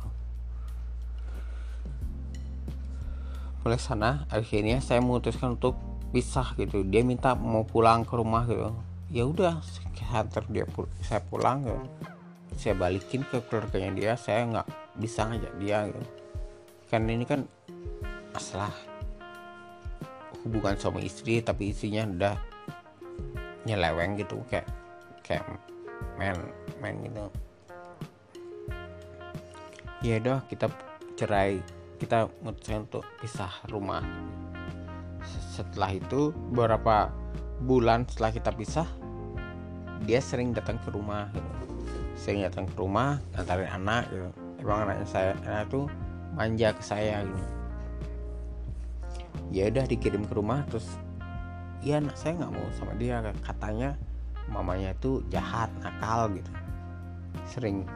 Oleh 3.67 3.77
sana 3.77 4.23
akhirnya 4.31 4.79
saya 4.79 5.03
memutuskan 5.03 5.59
untuk 5.59 5.75
pisah 6.15 6.55
gitu. 6.55 6.87
Dia 6.87 7.03
minta 7.03 7.35
mau 7.35 7.67
pulang 7.67 8.07
ke 8.07 8.15
rumah 8.15 8.47
gitu. 8.47 8.71
Ya 9.11 9.27
udah 9.27 9.59
saya 9.61 10.23
dia 10.47 10.65
pul 10.65 10.87
saya 11.03 11.19
pulang 11.21 11.67
gitu 11.67 11.83
saya 12.55 12.73
balikin 12.77 13.21
ke 13.27 13.41
keluarganya 13.45 13.91
dia 13.93 14.11
saya 14.17 14.45
nggak 14.47 14.67
bisa 14.97 15.27
ngajak 15.29 15.53
dia 15.61 15.77
gitu. 15.89 16.01
kan 16.89 17.01
ini 17.05 17.25
kan 17.25 17.45
masalah 18.33 18.73
hubungan 20.41 20.75
suami 20.79 21.05
istri 21.05 21.43
tapi 21.43 21.69
istrinya 21.75 22.07
udah 22.07 22.35
nyeleweng 23.67 24.17
gitu 24.17 24.41
kayak 24.49 24.65
kayak 25.21 25.45
main 26.17 26.35
main 26.81 26.95
gitu 27.03 27.25
ya 30.01 30.15
udah 30.23 30.39
kita 30.47 30.71
cerai 31.19 31.59
kita 31.99 32.31
memutuskan 32.39 32.87
untuk 32.87 33.03
pisah 33.19 33.51
rumah 33.67 34.01
setelah 35.59 35.91
itu 35.91 36.31
beberapa 36.55 37.11
bulan 37.59 38.07
setelah 38.07 38.31
kita 38.31 38.55
pisah 38.55 38.87
dia 40.07 40.23
sering 40.23 40.55
datang 40.55 40.79
ke 40.79 40.95
rumah 40.95 41.27
gitu. 41.35 41.51
Sering 42.19 42.43
datang 42.43 42.67
ke 42.67 42.75
rumah 42.75 43.23
ngantarin 43.31 43.71
anak 43.71 44.03
gitu. 44.11 44.27
emang 44.59 44.79
anaknya 44.83 45.07
saya 45.07 45.31
anak 45.47 45.71
itu 45.71 45.81
manja 46.35 46.69
ke 46.75 46.83
saya 46.83 47.23
gitu. 47.23 47.45
Ya 49.55 49.71
udah 49.71 49.85
dikirim 49.87 50.27
ke 50.27 50.33
rumah 50.35 50.67
terus 50.67 50.99
ya 51.79 52.03
anak 52.03 52.19
saya 52.19 52.43
nggak 52.43 52.51
mau 52.51 52.67
sama 52.75 52.93
dia. 52.99 53.23
Katanya 53.39 53.95
mamanya 54.51 54.91
itu 54.91 55.23
jahat 55.31 55.71
nakal 55.79 56.27
gitu. 56.35 56.51
Sering 57.47 57.87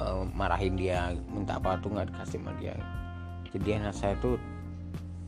uh, 0.00 0.24
marahin 0.32 0.80
dia 0.80 1.12
minta 1.28 1.60
apa 1.60 1.76
tuh 1.84 1.92
nggak 1.92 2.16
dikasih 2.16 2.40
sama 2.40 2.56
dia. 2.56 2.74
Jadi 3.52 3.68
anak 3.76 3.92
saya 3.92 4.16
tuh 4.24 4.40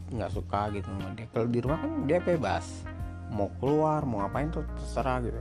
nggak 0.08 0.32
suka 0.32 0.72
gitu 0.72 0.88
sama 0.88 1.12
dia. 1.12 1.28
Kalau 1.36 1.46
di 1.52 1.60
rumah 1.60 1.78
kan 1.84 1.92
dia 2.08 2.18
bebas. 2.24 2.88
Mau 3.28 3.52
keluar 3.60 4.08
mau 4.08 4.24
ngapain 4.24 4.48
tuh 4.48 4.64
terserah 4.80 5.20
gitu. 5.20 5.36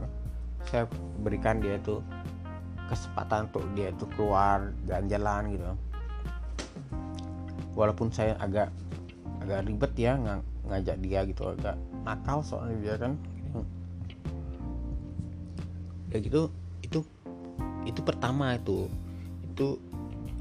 Saya 0.68 0.84
berikan 1.24 1.64
dia 1.64 1.80
tuh 1.80 2.04
kesempatan 2.88 3.50
untuk 3.52 3.64
dia 3.74 3.90
tuh 3.96 4.10
keluar 4.14 4.72
jalan-jalan 4.88 5.42
gitu. 5.56 5.72
Walaupun 7.74 8.14
saya 8.14 8.38
agak 8.38 8.70
agak 9.44 9.68
ribet 9.68 9.94
ya 9.98 10.16
ng 10.16 10.42
ngajak 10.72 10.98
dia 11.04 11.20
gitu 11.28 11.52
agak 11.52 11.76
nakal 12.08 12.40
soalnya 12.46 12.78
dia 12.80 12.96
kan. 12.96 13.14
Ya 16.14 16.18
gitu 16.22 16.52
itu 16.86 17.00
itu 17.84 18.00
pertama 18.06 18.56
itu. 18.56 18.88
Itu 19.54 19.82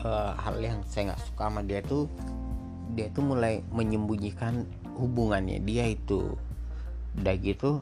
uh, 0.04 0.36
hal 0.36 0.60
yang 0.60 0.78
saya 0.86 1.12
nggak 1.12 1.22
suka 1.24 1.42
sama 1.48 1.60
dia 1.64 1.80
tuh 1.82 2.06
dia 2.92 3.08
tuh 3.08 3.24
mulai 3.24 3.64
menyembunyikan 3.72 4.68
hubungannya 5.00 5.58
dia 5.64 5.88
itu. 5.88 6.36
Udah 7.16 7.36
gitu 7.40 7.80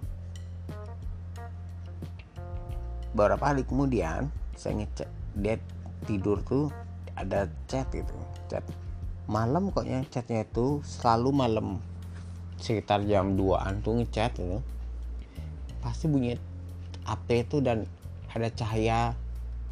beberapa 3.11 3.51
hari 3.51 3.67
kemudian 3.67 4.31
saya 4.61 4.85
ngecek 4.85 5.09
dia 5.41 5.57
tidur 6.05 6.45
tuh 6.45 6.69
ada 7.17 7.49
chat 7.65 7.89
gitu 7.97 8.13
chat. 8.53 8.61
Malam 9.25 9.73
koknya 9.73 10.05
chatnya 10.13 10.45
itu 10.45 10.85
selalu 10.85 11.33
malam. 11.33 11.69
Sekitar 12.61 13.09
jam 13.09 13.41
2an 13.41 13.81
tuh 13.81 14.05
ngechat 14.05 14.37
gitu. 14.37 14.61
Pasti 15.81 16.13
bunyi 16.13 16.37
HP 17.09 17.49
itu 17.49 17.65
dan 17.65 17.89
ada 18.29 18.53
cahaya 18.53 19.17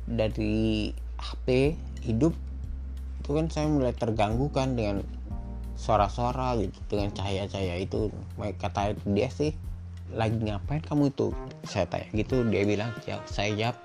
dari 0.09 0.97
HP 1.21 1.77
hidup. 2.09 2.33
Itu 3.21 3.37
kan 3.37 3.53
saya 3.53 3.69
mulai 3.69 3.93
terganggu 3.93 4.49
kan 4.49 4.73
dengan 4.73 5.05
suara-suara 5.77 6.57
gitu 6.57 6.79
dengan 6.89 7.13
cahaya-cahaya 7.13 7.77
itu. 7.77 8.09
Kata 8.57 8.97
dia 9.05 9.29
sih 9.29 9.53
lagi 10.17 10.41
ngapain 10.41 10.81
kamu 10.81 11.13
itu? 11.13 11.37
Saya 11.69 11.85
tanya 11.85 12.09
gitu 12.17 12.41
dia 12.49 12.65
bilang 12.65 12.95
ya, 13.05 13.21
saya 13.29 13.53
jawab 13.53 13.77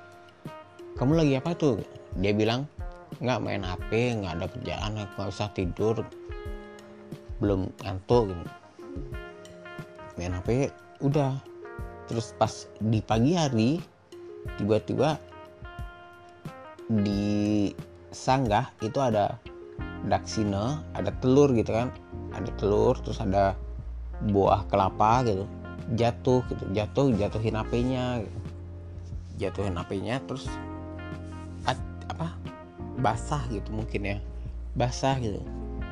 kamu 0.94 1.18
lagi 1.18 1.34
apa 1.42 1.58
tuh? 1.58 1.82
Dia 2.22 2.38
bilang 2.38 2.70
nggak 3.18 3.42
main 3.42 3.66
HP 3.66 4.22
nggak 4.22 4.34
ada 4.38 4.48
kerjaan 4.50 4.92
nggak 4.94 5.30
usah 5.30 5.50
tidur. 5.58 6.06
Belum 7.42 7.70
ngantuk 7.82 8.30
gitu. 8.30 8.46
Main 10.22 10.38
HP 10.38 10.70
udah. 11.02 11.42
Terus 12.06 12.38
pas 12.38 12.70
di 12.78 13.02
pagi 13.02 13.34
hari 13.34 13.82
tiba-tiba 14.62 15.18
di 16.92 17.72
sanggah 18.14 18.70
itu 18.86 19.00
ada 19.02 19.40
daksina 20.06 20.86
ada 20.94 21.10
telur 21.26 21.50
gitu 21.58 21.74
kan. 21.74 21.90
Ada 22.38 22.54
telur 22.62 22.94
terus 23.02 23.18
ada 23.18 23.58
buah 24.30 24.62
kelapa 24.70 25.26
gitu. 25.26 25.50
Jatuh 25.98 26.46
gitu 26.54 26.64
jatuh 26.72 27.12
jatuhin 27.18 27.58
HP-nya 27.58 28.22
gitu. 28.24 28.40
jatuhin 29.42 29.76
HP-nya 29.76 30.22
terus 30.30 30.46
apa 32.10 32.36
basah 33.00 33.44
gitu 33.52 33.70
mungkin 33.72 34.04
ya. 34.06 34.18
Basah 34.74 35.20
gitu. 35.20 35.42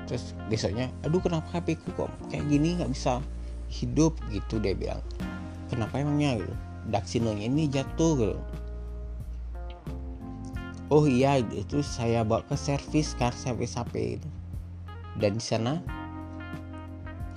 Terus 0.09 0.33
besoknya 0.49 0.89
aduh 1.05 1.21
kenapa 1.21 1.59
HP 1.59 1.79
ku 1.81 1.93
kok 1.95 2.11
kayak 2.31 2.47
gini 2.49 2.79
nggak 2.79 2.91
bisa 2.91 3.23
hidup? 3.71 4.17
Gitu 4.33 4.59
dia 4.59 4.75
bilang. 4.75 5.01
Kenapa 5.71 6.01
emangnya? 6.01 6.41
Gitu. 6.41 6.53
Daksinonya 6.89 7.45
ini 7.47 7.69
jatuh 7.69 8.13
gitu. 8.17 8.37
Oh 10.91 11.07
iya 11.07 11.39
itu 11.39 11.79
saya 11.79 12.27
bawa 12.27 12.43
ke 12.43 12.59
servis 12.59 13.15
car 13.15 13.31
service 13.31 13.79
HP 13.79 14.19
itu 14.19 14.29
dan 15.19 15.39
di 15.39 15.43
sana 15.43 15.79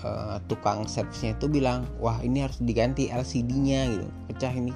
uh, 0.02 0.38
tukang 0.46 0.86
servisnya 0.86 1.34
itu 1.34 1.46
bilang 1.50 1.86
wah 1.98 2.18
ini 2.22 2.42
harus 2.42 2.58
diganti 2.62 3.10
LCD-nya 3.10 3.80
gitu. 3.94 4.06
Pecah 4.30 4.52
ini 4.54 4.74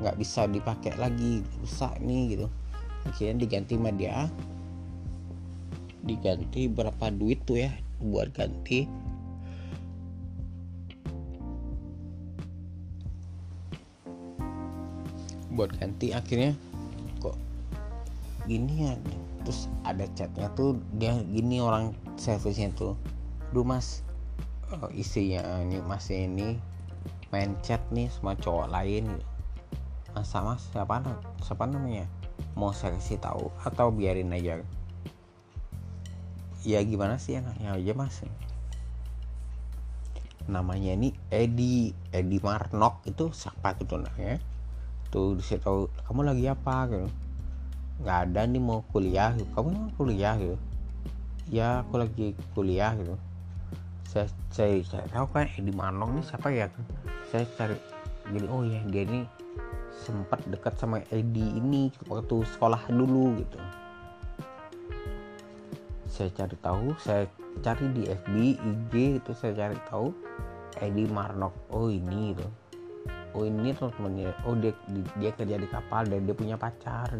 nggak 0.00 0.16
bisa 0.16 0.48
dipakai 0.48 0.96
lagi 0.96 1.44
rusak 1.60 2.00
nih 2.00 2.34
gitu 2.34 2.46
akhirnya 3.08 3.46
diganti 3.46 3.74
sama 3.76 3.92
dia 3.94 4.28
diganti 6.04 6.66
berapa 6.66 7.12
duit 7.12 7.44
tuh 7.44 7.60
ya 7.60 7.70
buat 8.00 8.32
ganti? 8.32 8.88
Buat 15.52 15.76
ganti 15.76 16.16
akhirnya 16.16 16.56
gini 18.48 18.88
ya? 18.88 18.96
Terus 19.44 19.70
ada 19.84 20.04
chatnya 20.16 20.48
tuh 20.56 20.80
dia 20.96 21.14
gini 21.30 21.60
orang 21.60 21.92
servisnya 22.16 22.72
tuh. 22.74 22.96
Duh 23.52 23.62
mas. 23.62 24.02
Uh, 24.70 24.86
isinya 24.94 25.42
ini 25.66 25.82
mas 25.82 26.08
ini 26.14 26.54
main 27.34 27.58
chat 27.62 27.82
nih 27.92 28.08
sama 28.10 28.38
cowok 28.38 28.72
lain. 28.72 29.06
Mas 30.16 30.26
sama 30.26 30.58
siapa 30.58 31.02
siapa 31.44 31.70
namanya 31.70 32.08
mau 32.54 32.74
saya 32.74 32.96
kasih 32.98 33.20
tahu 33.20 33.48
atau 33.64 33.92
biarin 33.92 34.34
aja? 34.34 34.60
Ya 36.60 36.80
gimana 36.84 37.16
sih 37.16 37.40
anaknya 37.40 37.72
aja 37.76 37.92
mas? 37.96 38.20
Namanya 40.50 40.92
ini 40.96 41.16
Edi 41.32 41.96
Edi 42.12 42.38
Marnok. 42.44 43.04
Itu 43.08 43.32
siapa 43.32 43.76
gitu 43.80 43.96
namanya 43.96 44.40
tuh 45.10 45.34
di 45.34 45.42
situ 45.42 45.90
kamu 46.06 46.20
lagi 46.26 46.44
apa? 46.46 46.76
Gitu. 46.90 47.08
Nggak 48.04 48.18
ada 48.28 48.40
nih 48.46 48.62
mau 48.62 48.80
kuliah. 48.92 49.32
Gitu. 49.32 49.48
kamu 49.56 49.68
mau 49.72 49.90
kuliah? 49.96 50.34
Gitu. 50.36 50.56
Ya 51.48 51.82
aku 51.82 52.00
lagi 52.00 52.36
kuliah. 52.52 52.92
Gitu. 52.94 53.16
Saya 54.04 54.26
saya, 54.50 54.82
saya 54.84 55.06
tahu 55.08 55.26
kan 55.30 55.46
Edi 55.56 55.72
Manong 55.72 56.18
nih 56.18 56.24
siapa 56.26 56.48
ya? 56.52 56.66
Saya 57.30 57.46
cari 57.56 57.78
jadi 58.30 58.46
oh 58.46 58.62
ya 58.62 58.80
dia 58.86 59.02
ini 59.06 59.20
sempat 59.94 60.40
dekat 60.46 60.78
sama 60.78 61.02
Edi 61.10 61.58
ini 61.58 61.90
waktu 62.06 62.46
sekolah 62.56 62.86
dulu 62.90 63.34
gitu. 63.38 63.58
Saya 66.10 66.30
cari 66.34 66.56
tahu 66.58 66.86
saya 66.98 67.24
cari 67.62 67.86
di 67.94 68.02
FB 68.06 68.34
IG 68.58 68.94
itu 69.22 69.30
saya 69.34 69.52
cari 69.54 69.78
tahu 69.90 70.14
Edi 70.78 71.06
Marnok. 71.10 71.54
Oh 71.74 71.90
ini 71.90 72.34
gitu. 72.34 72.46
Oh 73.30 73.46
ini 73.46 73.70
teman-temannya 73.74 74.30
oh 74.46 74.54
dia 74.58 74.74
dia 75.18 75.30
kerja 75.34 75.56
di 75.58 75.68
kapal 75.70 76.06
dan 76.06 76.26
dia 76.26 76.34
punya 76.34 76.54
pacar. 76.58 77.10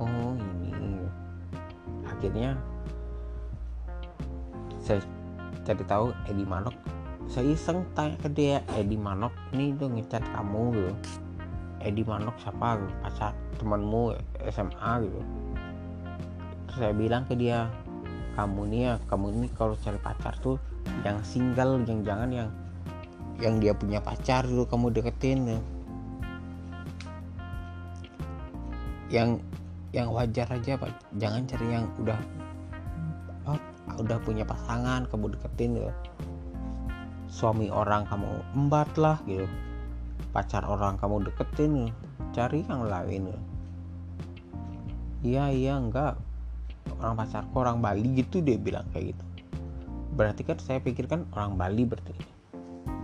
Oh 0.00 0.36
ini. 0.36 1.00
Akhirnya 2.04 2.56
saya 4.84 5.00
cari 5.64 5.84
tahu 5.88 6.12
Edi 6.28 6.44
Manok 6.44 6.76
saya 7.24 7.56
iseng 7.56 7.88
tanya 7.96 8.20
ke 8.20 8.28
dia 8.28 8.60
Edi 8.76 9.00
Manok. 9.00 9.32
Ini 9.56 9.74
tuh 9.80 9.88
ngecat 9.88 10.24
kamu 10.36 10.62
gitu. 10.76 10.92
Edi 11.80 12.02
Manok 12.04 12.36
siapa 12.40 12.80
gitu? 12.80 12.92
Pacar 13.00 13.32
temanmu 13.56 14.16
SMA 14.52 14.92
gitu. 15.08 15.20
Terus 16.68 16.76
saya 16.76 16.92
bilang 16.92 17.24
ke 17.24 17.34
dia 17.36 17.68
kamu 18.34 18.60
nih 18.66 18.80
ya 18.82 18.94
kamu 19.06 19.26
ini 19.30 19.46
kalau 19.54 19.78
cari 19.78 19.98
pacar 20.02 20.34
tuh 20.42 20.58
yang 21.06 21.22
single 21.22 21.78
yang 21.86 22.02
jangan 22.02 22.30
yang 22.34 22.50
yang 23.38 23.54
dia 23.62 23.72
punya 23.74 24.02
pacar 24.02 24.42
dulu 24.42 24.66
kamu 24.66 24.86
deketin 24.90 25.38
ya. 25.48 25.60
yang 29.12 29.38
yang 29.94 30.10
wajar 30.10 30.50
aja 30.50 30.74
pak. 30.74 30.90
Jangan 31.14 31.46
cari 31.46 31.66
yang 31.70 31.86
udah 32.02 32.18
oh, 33.46 33.60
udah 34.02 34.18
punya 34.26 34.42
pasangan 34.42 35.06
kamu 35.06 35.38
deketin 35.38 35.78
gitu 35.78 35.94
suami 37.34 37.66
orang 37.66 38.06
kamu 38.06 38.30
embat 38.54 38.86
lah 38.94 39.18
gitu. 39.26 39.50
Pacar 40.30 40.62
orang 40.70 40.94
kamu 41.02 41.26
deketin 41.26 41.90
cari 42.30 42.62
yang 42.70 42.86
lain. 42.86 43.34
Iya 45.26 45.50
iya 45.50 45.74
enggak. 45.74 46.14
Orang 47.02 47.18
pacarku 47.18 47.58
orang 47.58 47.82
Bali 47.82 48.22
gitu 48.22 48.38
dia 48.38 48.54
bilang 48.54 48.86
kayak 48.94 49.18
gitu. 49.18 49.24
Berarti 50.14 50.46
kan 50.46 50.62
saya 50.62 50.78
pikirkan 50.78 51.26
orang 51.34 51.58
Bali 51.58 51.82
berarti. 51.82 52.14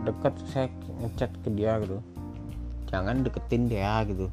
Dekat 0.06 0.38
saya 0.46 0.70
ngechat 1.02 1.34
ke 1.42 1.50
dia 1.50 1.82
gitu. 1.82 1.98
Jangan 2.86 3.26
deketin 3.26 3.66
dia 3.66 4.06
gitu. 4.06 4.30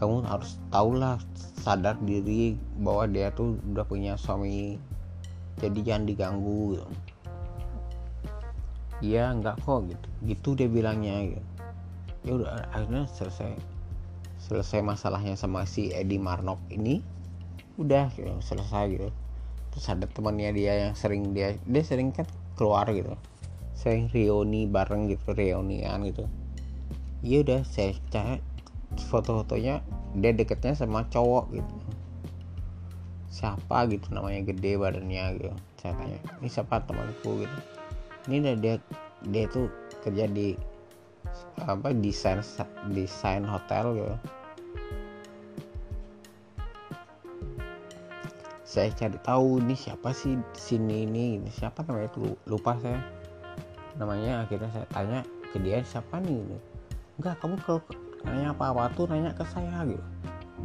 Kamu 0.00 0.24
harus 0.24 0.56
tahulah 0.72 1.20
sadar 1.60 2.00
diri 2.00 2.56
bahwa 2.80 3.04
dia 3.04 3.28
tuh 3.36 3.60
udah 3.68 3.84
punya 3.84 4.16
suami 4.16 4.80
jadi 5.60 5.78
jangan 5.92 6.08
diganggu 6.08 6.80
gitu. 6.80 7.11
Iya 9.02 9.34
enggak 9.34 9.58
kok 9.66 9.90
gitu. 9.90 10.06
Gitu 10.22 10.48
dia 10.54 10.68
bilangnya 10.70 11.26
gitu. 11.26 11.42
Ya 12.22 12.32
udah 12.38 12.70
akhirnya 12.70 13.10
selesai 13.10 13.58
selesai 14.38 14.78
masalahnya 14.82 15.34
sama 15.34 15.66
si 15.66 15.90
Edi 15.90 16.22
Marnok 16.22 16.62
ini 16.70 17.02
udah 17.82 18.14
gitu, 18.14 18.30
selesai 18.38 18.84
gitu. 18.94 19.10
Terus 19.74 19.86
ada 19.90 20.06
temannya 20.06 20.54
dia 20.54 20.86
yang 20.86 20.94
sering 20.94 21.34
dia 21.34 21.58
dia 21.66 21.82
sering 21.82 22.14
kan 22.14 22.30
keluar 22.54 22.86
gitu. 22.94 23.18
Sering 23.74 24.06
reuni 24.14 24.70
bareng 24.70 25.10
gitu 25.10 25.34
reunian 25.34 26.06
gitu. 26.06 26.30
Iya 27.26 27.42
udah 27.42 27.60
saya 27.66 27.98
cari 28.14 28.38
foto-fotonya 29.10 29.82
dia 30.14 30.30
deketnya 30.30 30.78
sama 30.78 31.10
cowok 31.10 31.50
gitu. 31.58 31.74
Siapa? 33.32 33.88
gitu 33.90 34.14
namanya 34.14 34.46
gede 34.46 34.78
badannya 34.78 35.24
gitu. 35.42 35.50
Saya 35.82 35.98
tanya 35.98 36.18
ini 36.38 36.46
siapa 36.52 36.84
temanku? 36.86 37.42
gitu 37.42 37.71
ini 38.30 38.38
udah 38.38 38.54
dia 38.58 38.74
dia 39.26 39.44
tuh 39.50 39.66
kerja 40.02 40.30
di 40.30 40.54
apa 41.62 41.90
desain 41.94 42.42
desain 42.90 43.42
hotel 43.42 43.98
gitu. 43.98 44.16
Saya 48.62 48.88
cari 48.96 49.18
tahu 49.20 49.60
ini 49.60 49.76
siapa 49.76 50.16
sih 50.16 50.38
sini 50.56 51.04
ini 51.04 51.44
siapa 51.52 51.84
namanya 51.84 52.08
itu 52.14 52.34
lupa 52.48 52.78
saya. 52.80 53.02
Namanya 53.98 54.46
akhirnya 54.46 54.70
saya 54.72 54.86
tanya 54.94 55.20
ke 55.52 55.60
dia 55.60 55.82
siapa 55.84 56.22
nih 56.22 56.40
gitu. 56.40 56.58
enggak 57.20 57.36
kamu 57.44 57.60
kalau 57.60 57.80
nanya 58.24 58.56
apa 58.56 58.64
apa 58.72 58.82
tuh 58.96 59.04
nanya 59.10 59.30
ke 59.36 59.44
saya 59.44 59.84
gitu. 59.84 60.04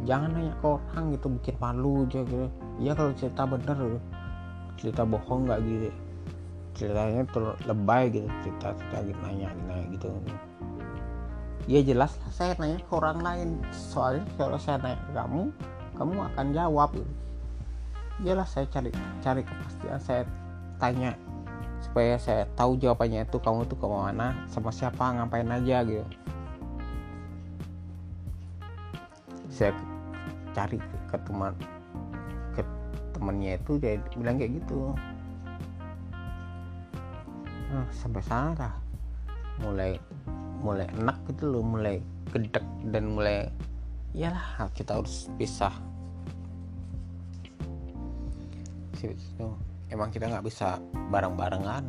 Jangan 0.08 0.30
nanya 0.32 0.54
ke 0.62 0.66
orang 0.66 1.04
gitu 1.12 1.26
bikin 1.36 1.56
malu 1.60 2.06
aja 2.08 2.20
gitu. 2.24 2.48
Ya 2.80 2.96
kalau 2.96 3.12
cerita 3.12 3.44
bener 3.44 3.76
gitu. 3.76 4.00
Cerita 4.78 5.02
bohong 5.04 5.50
nggak 5.50 5.60
gitu 5.68 5.90
ceritanya 6.78 7.26
tuh 7.34 7.58
lebay 7.66 8.14
gitu 8.14 8.30
cerita 8.46 8.70
cerita 8.78 8.98
gitu 9.02 9.18
nanya 9.26 9.50
nanya 9.66 9.84
gitu. 9.90 10.06
Ya 11.66 11.82
jelas 11.82 12.14
lah 12.22 12.30
saya 12.30 12.52
nanya 12.56 12.78
ke 12.78 12.92
orang 12.94 13.18
lain. 13.20 13.48
Soalnya 13.74 14.22
kalau 14.38 14.56
saya 14.62 14.78
nanya 14.78 15.02
ke 15.02 15.10
kamu 15.18 15.42
kamu 15.98 16.14
akan 16.32 16.46
jawab 16.54 16.90
gitu. 16.94 17.12
Jelas 18.22 18.48
saya 18.54 18.70
cari 18.70 18.94
cari 19.18 19.42
kepastian 19.42 19.98
saya 19.98 20.22
tanya 20.78 21.18
supaya 21.82 22.14
saya 22.18 22.46
tahu 22.54 22.78
jawabannya 22.78 23.26
itu 23.26 23.38
kamu 23.42 23.66
tuh 23.66 23.78
ke 23.78 23.86
mana 23.90 24.38
sama 24.46 24.70
siapa 24.70 25.18
ngapain 25.18 25.50
aja 25.50 25.82
gitu. 25.82 26.06
Saya 29.50 29.74
cari 30.54 30.78
ke 31.10 31.16
teman 31.26 31.54
ke 32.54 32.62
temannya 33.10 33.58
itu 33.58 33.82
dia 33.82 33.98
bilang 34.14 34.38
kayak 34.38 34.62
gitu 34.62 34.94
nah, 37.68 37.86
sampai 37.92 38.22
sana 38.24 38.70
mulai 39.58 39.98
mulai 40.58 40.86
enak 40.98 41.18
gitu 41.30 41.50
loh 41.50 41.62
mulai 41.62 42.02
gedek 42.30 42.64
dan 42.90 43.14
mulai 43.14 43.48
iyalah 44.16 44.68
kita 44.72 44.96
harus 44.98 45.28
pisah. 45.36 45.74
Itu 48.98 49.54
emang 49.92 50.10
kita 50.10 50.26
nggak 50.26 50.46
bisa 50.46 50.82
bareng-barengan. 51.12 51.84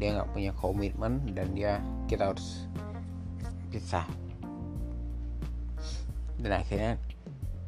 Dia 0.00 0.08
nggak 0.16 0.30
punya 0.32 0.52
komitmen 0.56 1.20
dan 1.36 1.52
dia 1.52 1.82
kita 2.08 2.32
harus 2.32 2.64
pisah. 3.68 4.06
Dan 6.40 6.56
akhirnya 6.56 6.96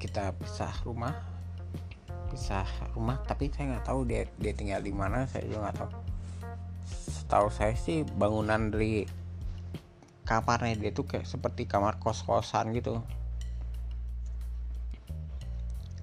kita 0.00 0.32
pisah 0.40 0.72
rumah 0.88 1.31
pisah 2.32 2.64
rumah 2.96 3.20
tapi 3.28 3.52
saya 3.52 3.76
nggak 3.76 3.84
tahu 3.84 4.08
dia 4.08 4.24
dia 4.40 4.56
tinggal 4.56 4.80
di 4.80 4.88
mana 4.88 5.28
saya 5.28 5.44
juga 5.44 5.68
nggak 5.68 5.76
tahu. 5.84 5.90
Setahu 6.88 7.48
saya 7.52 7.76
sih 7.76 8.08
bangunan 8.16 8.72
dari 8.72 9.04
kamarnya 10.24 10.80
dia 10.80 10.90
tuh 10.96 11.04
kayak 11.04 11.28
seperti 11.28 11.68
kamar 11.68 12.00
kos 12.00 12.24
kosan 12.24 12.72
gitu. 12.72 13.04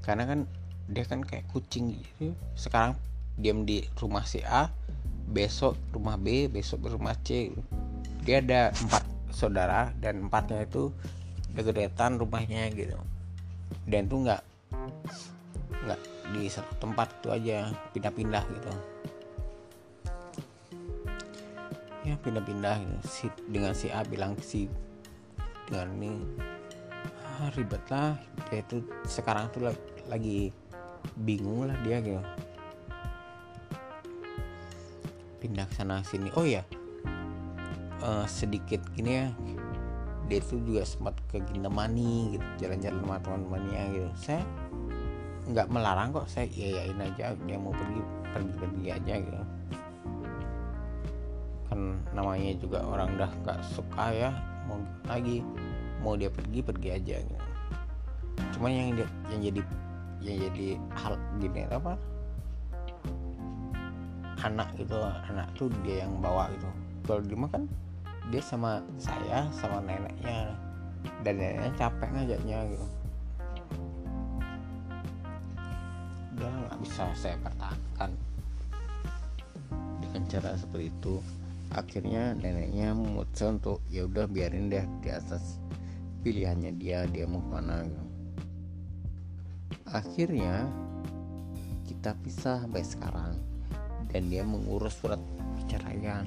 Karena 0.06 0.30
kan 0.30 0.46
dia 0.86 1.06
kan 1.10 1.26
kayak 1.26 1.50
kucing 1.50 1.98
gitu. 1.98 2.38
Sekarang 2.54 2.94
diam 3.34 3.65
di 3.65 3.82
rumah 3.98 4.30
si 4.30 4.46
A 4.46 4.70
besok 5.30 5.78
rumah 5.89 6.22
B 6.22 6.46
besok 6.46 6.86
rumah 6.86 7.18
C. 7.26 7.50
Dia 8.22 8.46
ada 8.46 8.70
empat 8.70 9.04
saudara 9.34 9.89
dan 9.98 10.30
empatnya 10.30 10.70
itu 10.70 10.94
degedetan 11.58 12.22
rumahnya 12.22 12.70
gitu. 12.78 12.98
Dan 13.89 14.06
tuh 14.06 14.30
nggak 14.30 14.42
di 16.34 16.46
satu 16.50 16.74
tempat 16.78 17.10
itu 17.22 17.28
aja 17.34 17.70
pindah-pindah 17.94 18.44
gitu. 18.50 18.72
Ya 22.06 22.15
pindah-pindah 22.22 22.76
gitu. 22.82 22.98
si 23.06 23.26
dengan 23.50 23.74
si 23.74 23.89
A 23.89 24.02
bilang 24.06 24.38
si 24.42 24.70
dengan 25.70 25.94
ini 26.02 26.12
ah, 27.39 27.50
ribet 27.54 27.82
lah 27.94 28.18
dia 28.50 28.65
itu 28.65 28.82
sekarang 29.06 29.50
tuh 29.54 29.70
lagi 30.10 30.54
bingung 31.18 31.70
lah 31.70 31.78
dia 31.86 32.02
gitu. 32.02 32.22
Pindah 35.39 35.65
ke 35.70 35.74
sana 35.78 36.04
sini. 36.04 36.30
Oh 36.36 36.44
ya 36.44 36.65
uh, 38.04 38.26
sedikit 38.28 38.84
gini 38.96 39.12
ya 39.24 39.28
dia 40.30 40.46
itu 40.46 40.62
juga 40.62 40.86
sempat 40.86 41.18
ke 41.34 41.42
Gindemani 41.50 42.38
gitu 42.38 42.46
jalan-jalan 42.62 43.02
sama 43.02 43.18
teman-temannya 43.18 43.82
gitu. 43.98 44.10
Saya 44.13 44.42
nggak 45.49 45.67
melarang 45.73 46.13
kok 46.13 46.29
saya 46.29 46.45
iyain 46.53 47.01
aja 47.01 47.33
dia 47.33 47.57
mau 47.57 47.73
pergi 47.73 48.01
pergi 48.29 48.53
pergi 48.53 48.85
aja 48.93 49.13
gitu. 49.17 49.41
Kan 51.69 51.97
namanya 52.13 52.53
juga 52.62 52.85
orang 52.85 53.17
dah 53.17 53.31
nggak 53.41 53.59
suka 53.65 54.05
ya 54.13 54.31
mau 54.69 54.77
lagi 55.09 55.41
mau 56.05 56.13
dia 56.13 56.29
pergi 56.29 56.59
pergi 56.62 56.89
aja 56.93 57.15
gitu. 57.17 57.45
Cuma 58.55 58.69
yang 58.69 58.93
dia, 58.93 59.07
yang 59.33 59.41
jadi 59.41 59.62
yang 60.21 60.38
jadi 60.49 60.67
hal 60.93 61.13
gini 61.41 61.65
apa? 61.65 61.93
Anak 64.39 64.69
gitu 64.77 65.01
anak 65.03 65.49
tuh 65.57 65.67
dia 65.81 66.05
yang 66.05 66.13
bawa 66.21 66.47
gitu. 66.53 66.69
Kalau 67.09 67.21
di 67.25 67.35
kan 67.49 67.63
dia 68.29 68.41
sama 68.45 68.85
saya 69.01 69.49
sama 69.49 69.81
neneknya 69.81 70.53
dan 71.25 71.41
neneknya 71.41 71.73
capek 71.73 72.09
ngajaknya 72.13 72.57
gitu 72.69 72.98
udah 76.39 76.47
nggak 76.47 76.80
bisa 76.88 77.04
saya 77.19 77.36
pertahankan 77.43 78.12
dengan 79.99 80.21
cara 80.32 80.56
seperti 80.56 80.88
itu 80.88 81.19
akhirnya 81.75 82.34
neneknya 82.39 82.95
memutuskan 82.95 83.60
untuk 83.60 83.84
ya 83.91 84.08
udah 84.08 84.25
biarin 84.25 84.71
deh 84.71 84.88
di 85.04 85.12
atas 85.12 85.60
pilihannya 86.23 86.80
dia 86.80 87.04
dia 87.12 87.28
mau 87.28 87.43
mana 87.43 87.84
gitu. 87.84 88.04
akhirnya 89.91 90.65
kita 91.89 92.13
pisah 92.21 92.63
sampai 92.63 92.86
sekarang. 92.86 93.34
Dan 94.10 94.30
dia 94.30 94.45
mengurus 94.45 94.97
surat 94.97 95.17
perceraian. 95.58 96.25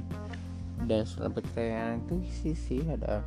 Dan 0.82 1.06
setelah 1.06 1.38
perceraian 1.38 2.02
itu 2.02 2.18
sih 2.34 2.82
ada 2.86 3.22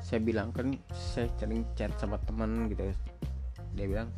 saya 0.00 0.20
bilang 0.26 0.50
kan 0.50 0.74
saya 0.90 1.30
sering 1.38 1.62
chat 1.78 1.94
sama 1.96 2.18
teman 2.26 2.66
gitu 2.66 2.90
dia 3.74 3.86
bilang 3.86 4.10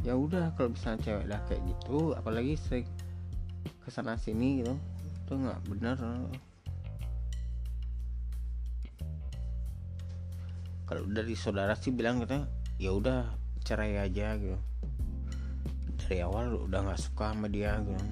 ya 0.00 0.16
udah 0.16 0.56
kalau 0.56 0.72
misalnya 0.72 1.00
cewek 1.04 1.26
lah 1.28 1.40
kayak 1.44 1.60
gitu 1.68 2.16
apalagi 2.16 2.56
sering 2.56 2.88
ke 3.84 3.88
sana 3.92 4.16
sini 4.16 4.64
gitu 4.64 4.74
itu 5.30 5.32
nggak 5.38 5.60
benar. 5.70 5.96
Kalau 10.90 11.06
dari 11.06 11.38
saudara 11.38 11.78
sih 11.78 11.94
bilang 11.94 12.18
gitu 12.26 12.42
ya 12.82 12.90
udah 12.90 13.30
cerai 13.62 14.02
aja 14.02 14.34
gitu. 14.40 14.58
Dari 16.02 16.26
awal 16.26 16.66
udah 16.66 16.82
nggak 16.82 16.98
suka 16.98 17.30
sama 17.30 17.46
dia 17.46 17.78
gitu. 17.78 18.02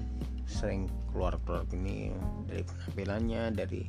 Sering 0.47 0.87
keluar-keluar 1.11 1.67
gini 1.67 2.15
dari 2.47 2.63
penampilannya 2.63 3.43
dari 3.51 3.81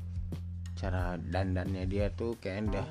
cara 0.75 1.15
dandannya 1.21 1.85
dia 1.87 2.11
tuh 2.11 2.35
kayak 2.41 2.73
udah 2.73 2.89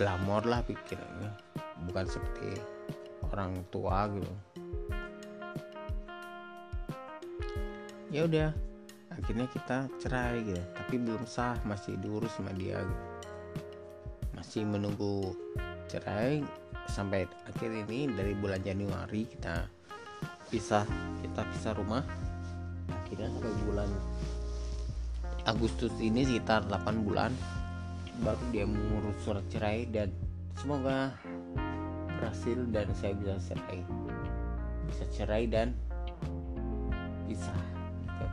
glamor 0.00 0.48
lah 0.48 0.64
pikirnya 0.64 1.49
bukan 1.88 2.04
seperti 2.08 2.58
orang 3.30 3.62
tua 3.70 4.10
gitu. 4.12 4.32
Ya 8.10 8.26
udah 8.26 8.50
akhirnya 9.14 9.46
kita 9.54 9.86
cerai 10.02 10.42
gitu. 10.42 10.62
Tapi 10.74 10.94
belum 10.98 11.24
sah 11.24 11.56
masih 11.62 11.94
diurus 12.02 12.34
sama 12.34 12.50
dia 12.56 12.82
gitu. 12.82 13.06
masih 14.40 14.64
menunggu 14.64 15.36
cerai 15.84 16.40
sampai 16.88 17.28
akhir 17.44 17.70
ini 17.86 18.08
dari 18.08 18.32
bulan 18.32 18.64
Januari 18.64 19.28
kita 19.28 19.68
pisah 20.48 20.88
kita 21.22 21.44
pisah 21.54 21.72
rumah. 21.76 22.02
Akhirnya 22.90 23.30
sampai 23.30 23.52
bulan 23.68 23.90
Agustus 25.46 25.92
ini 26.02 26.26
sekitar 26.26 26.66
8 26.68 27.06
bulan 27.06 27.32
baru 28.20 28.44
dia 28.52 28.68
mengurus 28.68 29.16
surat 29.24 29.44
cerai 29.48 29.88
dan 29.88 30.12
semoga 30.60 31.16
berhasil 32.20 32.58
dan 32.68 32.86
saya 32.92 33.16
bisa 33.16 33.34
cerai 33.48 33.80
bisa 34.92 35.04
cerai 35.16 35.44
dan 35.48 35.72
bisa 37.24 37.48
gitu. 38.04 38.26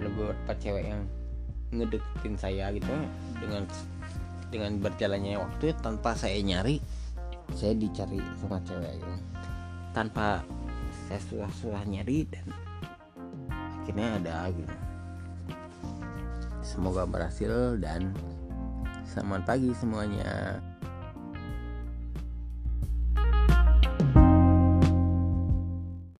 ada 0.00 0.08
beberapa 0.16 0.52
cewek 0.56 0.84
yang 0.88 1.02
ngedeketin 1.70 2.34
saya 2.40 2.72
gitu 2.72 2.88
dengan 3.38 3.62
dengan 4.50 4.72
berjalannya 4.82 5.38
waktu 5.38 5.76
tanpa 5.84 6.16
saya 6.16 6.40
nyari 6.40 6.80
saya 7.54 7.76
dicari 7.76 8.18
sama 8.40 8.58
cewek 8.64 8.96
gitu. 8.96 9.14
tanpa 9.92 10.40
saya 11.06 11.20
susah-susah 11.28 11.84
nyari 11.86 12.26
dan 12.32 12.46
akhirnya 13.84 14.06
ada 14.22 14.36
gitu 14.54 14.74
semoga 16.62 17.02
berhasil 17.04 17.76
dan 17.82 18.14
selamat 19.02 19.42
pagi 19.42 19.74
semuanya 19.74 20.62